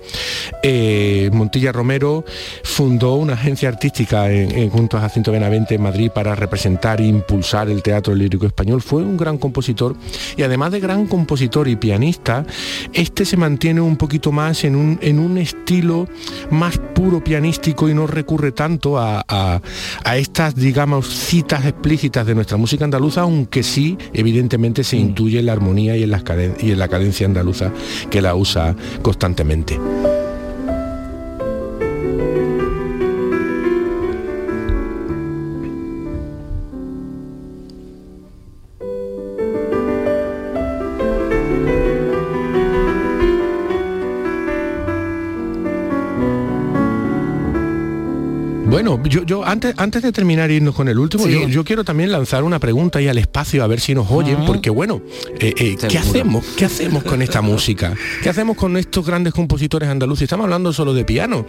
[0.62, 2.24] Eh, Montilla Romero
[2.62, 7.57] fundó una agencia artística en, junto a Jacinto Benavente en Madrid para representar e impulsar
[7.66, 9.96] el teatro lírico español, fue un gran compositor
[10.36, 12.46] y además de gran compositor y pianista,
[12.92, 16.08] este se mantiene un poquito más en un, en un estilo
[16.50, 19.60] más puro pianístico y no recurre tanto a,
[20.14, 25.00] estas, digamos, citas explícitas de nuestra música andaluza, aunque sí, evidentemente, se mm.
[25.00, 26.12] intuye en la armonía y en,
[26.60, 27.72] y en la cadencia andaluza
[28.10, 29.78] que la usa constantemente.
[49.26, 52.98] Yo, antes, antes de terminar irnos con el último, yo, quiero también lanzar una pregunta
[52.98, 55.02] ahí al espacio a ver si nos oyen, porque bueno,
[55.40, 56.44] eh, eh, ¿qué hacemos?
[56.56, 57.94] ¿Qué hacemos con esta música?
[58.22, 60.24] ¿Qué hacemos con estos grandes compositores andaluces?
[60.24, 61.46] Estamos hablando solo de piano.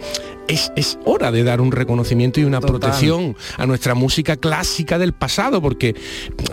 [0.48, 5.62] Es, hora de dar un reconocimiento y una protección a nuestra música clásica del pasado,
[5.62, 5.94] porque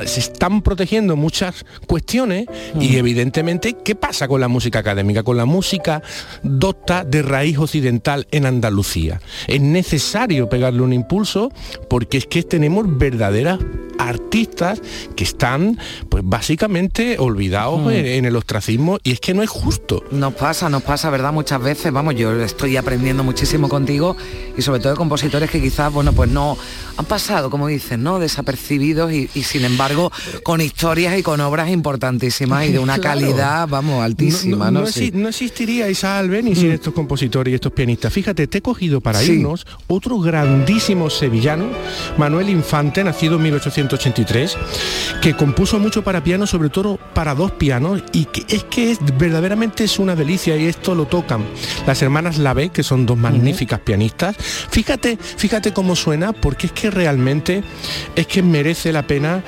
[0.06, 2.46] se están protegiendo muchas cuestiones
[2.80, 2.96] y mm.
[2.98, 5.24] evidentemente, ¿qué pasa con la música académica?
[5.24, 6.04] Con la música
[6.44, 9.20] docta de raíz occidental en Andalucía.
[9.48, 11.52] Es necesario pegar darle un impulso
[11.90, 13.60] porque es que tenemos verdaderas
[14.08, 14.82] artistas
[15.16, 15.78] que están
[16.10, 17.90] pues básicamente olvidados hmm.
[17.90, 20.04] en, el ostracismo y es que no es justo.
[20.12, 21.34] Nos pasa, nos pasa, ¿verdad?
[21.34, 24.16] Muchas veces, vamos, yo estoy aprendiendo muchísimo contigo
[24.58, 26.58] y sobre todo de compositores que quizás, bueno, pues no
[26.98, 28.20] han pasado, como dicen, ¿no?
[28.20, 30.12] Desapercibidos y, sin embargo
[30.44, 34.72] con historias y con obras importantísimas y de una calidad, vamos, altísima.
[34.72, 36.74] No, no, existiría Isa Albeni sin hmm.
[36.74, 38.12] estos compositores y estos pianistas.
[38.12, 41.68] Fíjate, te he cogido para irnos otro grandísimo sevillano,
[42.18, 43.97] Manuel Infante, nacido en 1800
[45.22, 49.00] que compuso mucho para piano, sobre todo para dos pianos, y que es que es,
[49.18, 51.46] verdaderamente es una delicia, y esto lo tocan
[51.86, 54.36] las hermanas Lave, que son dos magníficas pianistas.
[54.38, 57.64] Fíjate, fíjate cómo suena, porque es que realmente
[58.16, 59.44] es que merece la pena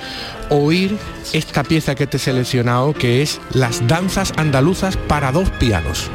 [0.50, 0.98] oír
[1.34, 6.10] esta pieza que te he seleccionado, que es Las danzas andaluzas para dos pianos.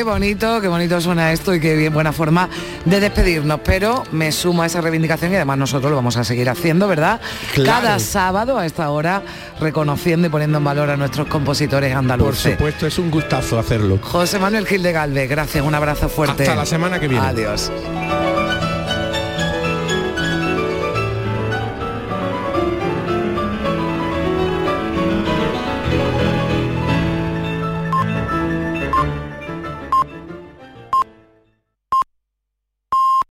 [0.00, 2.48] Qué bonito, qué bonito suena esto y qué bien buena forma
[2.86, 3.60] de despedirnos.
[3.62, 7.20] Pero me sumo a esa reivindicación y además nosotros lo vamos a seguir haciendo, ¿verdad?
[7.66, 9.22] Cada sábado a esta hora
[9.60, 12.44] reconociendo y poniendo en valor a nuestros compositores andaluces.
[12.44, 13.98] Por supuesto, es un gustazo hacerlo.
[14.00, 16.44] José Manuel Gil de Galvez, gracias, un abrazo fuerte.
[16.44, 17.26] Hasta la semana que viene.
[17.26, 17.70] Adiós.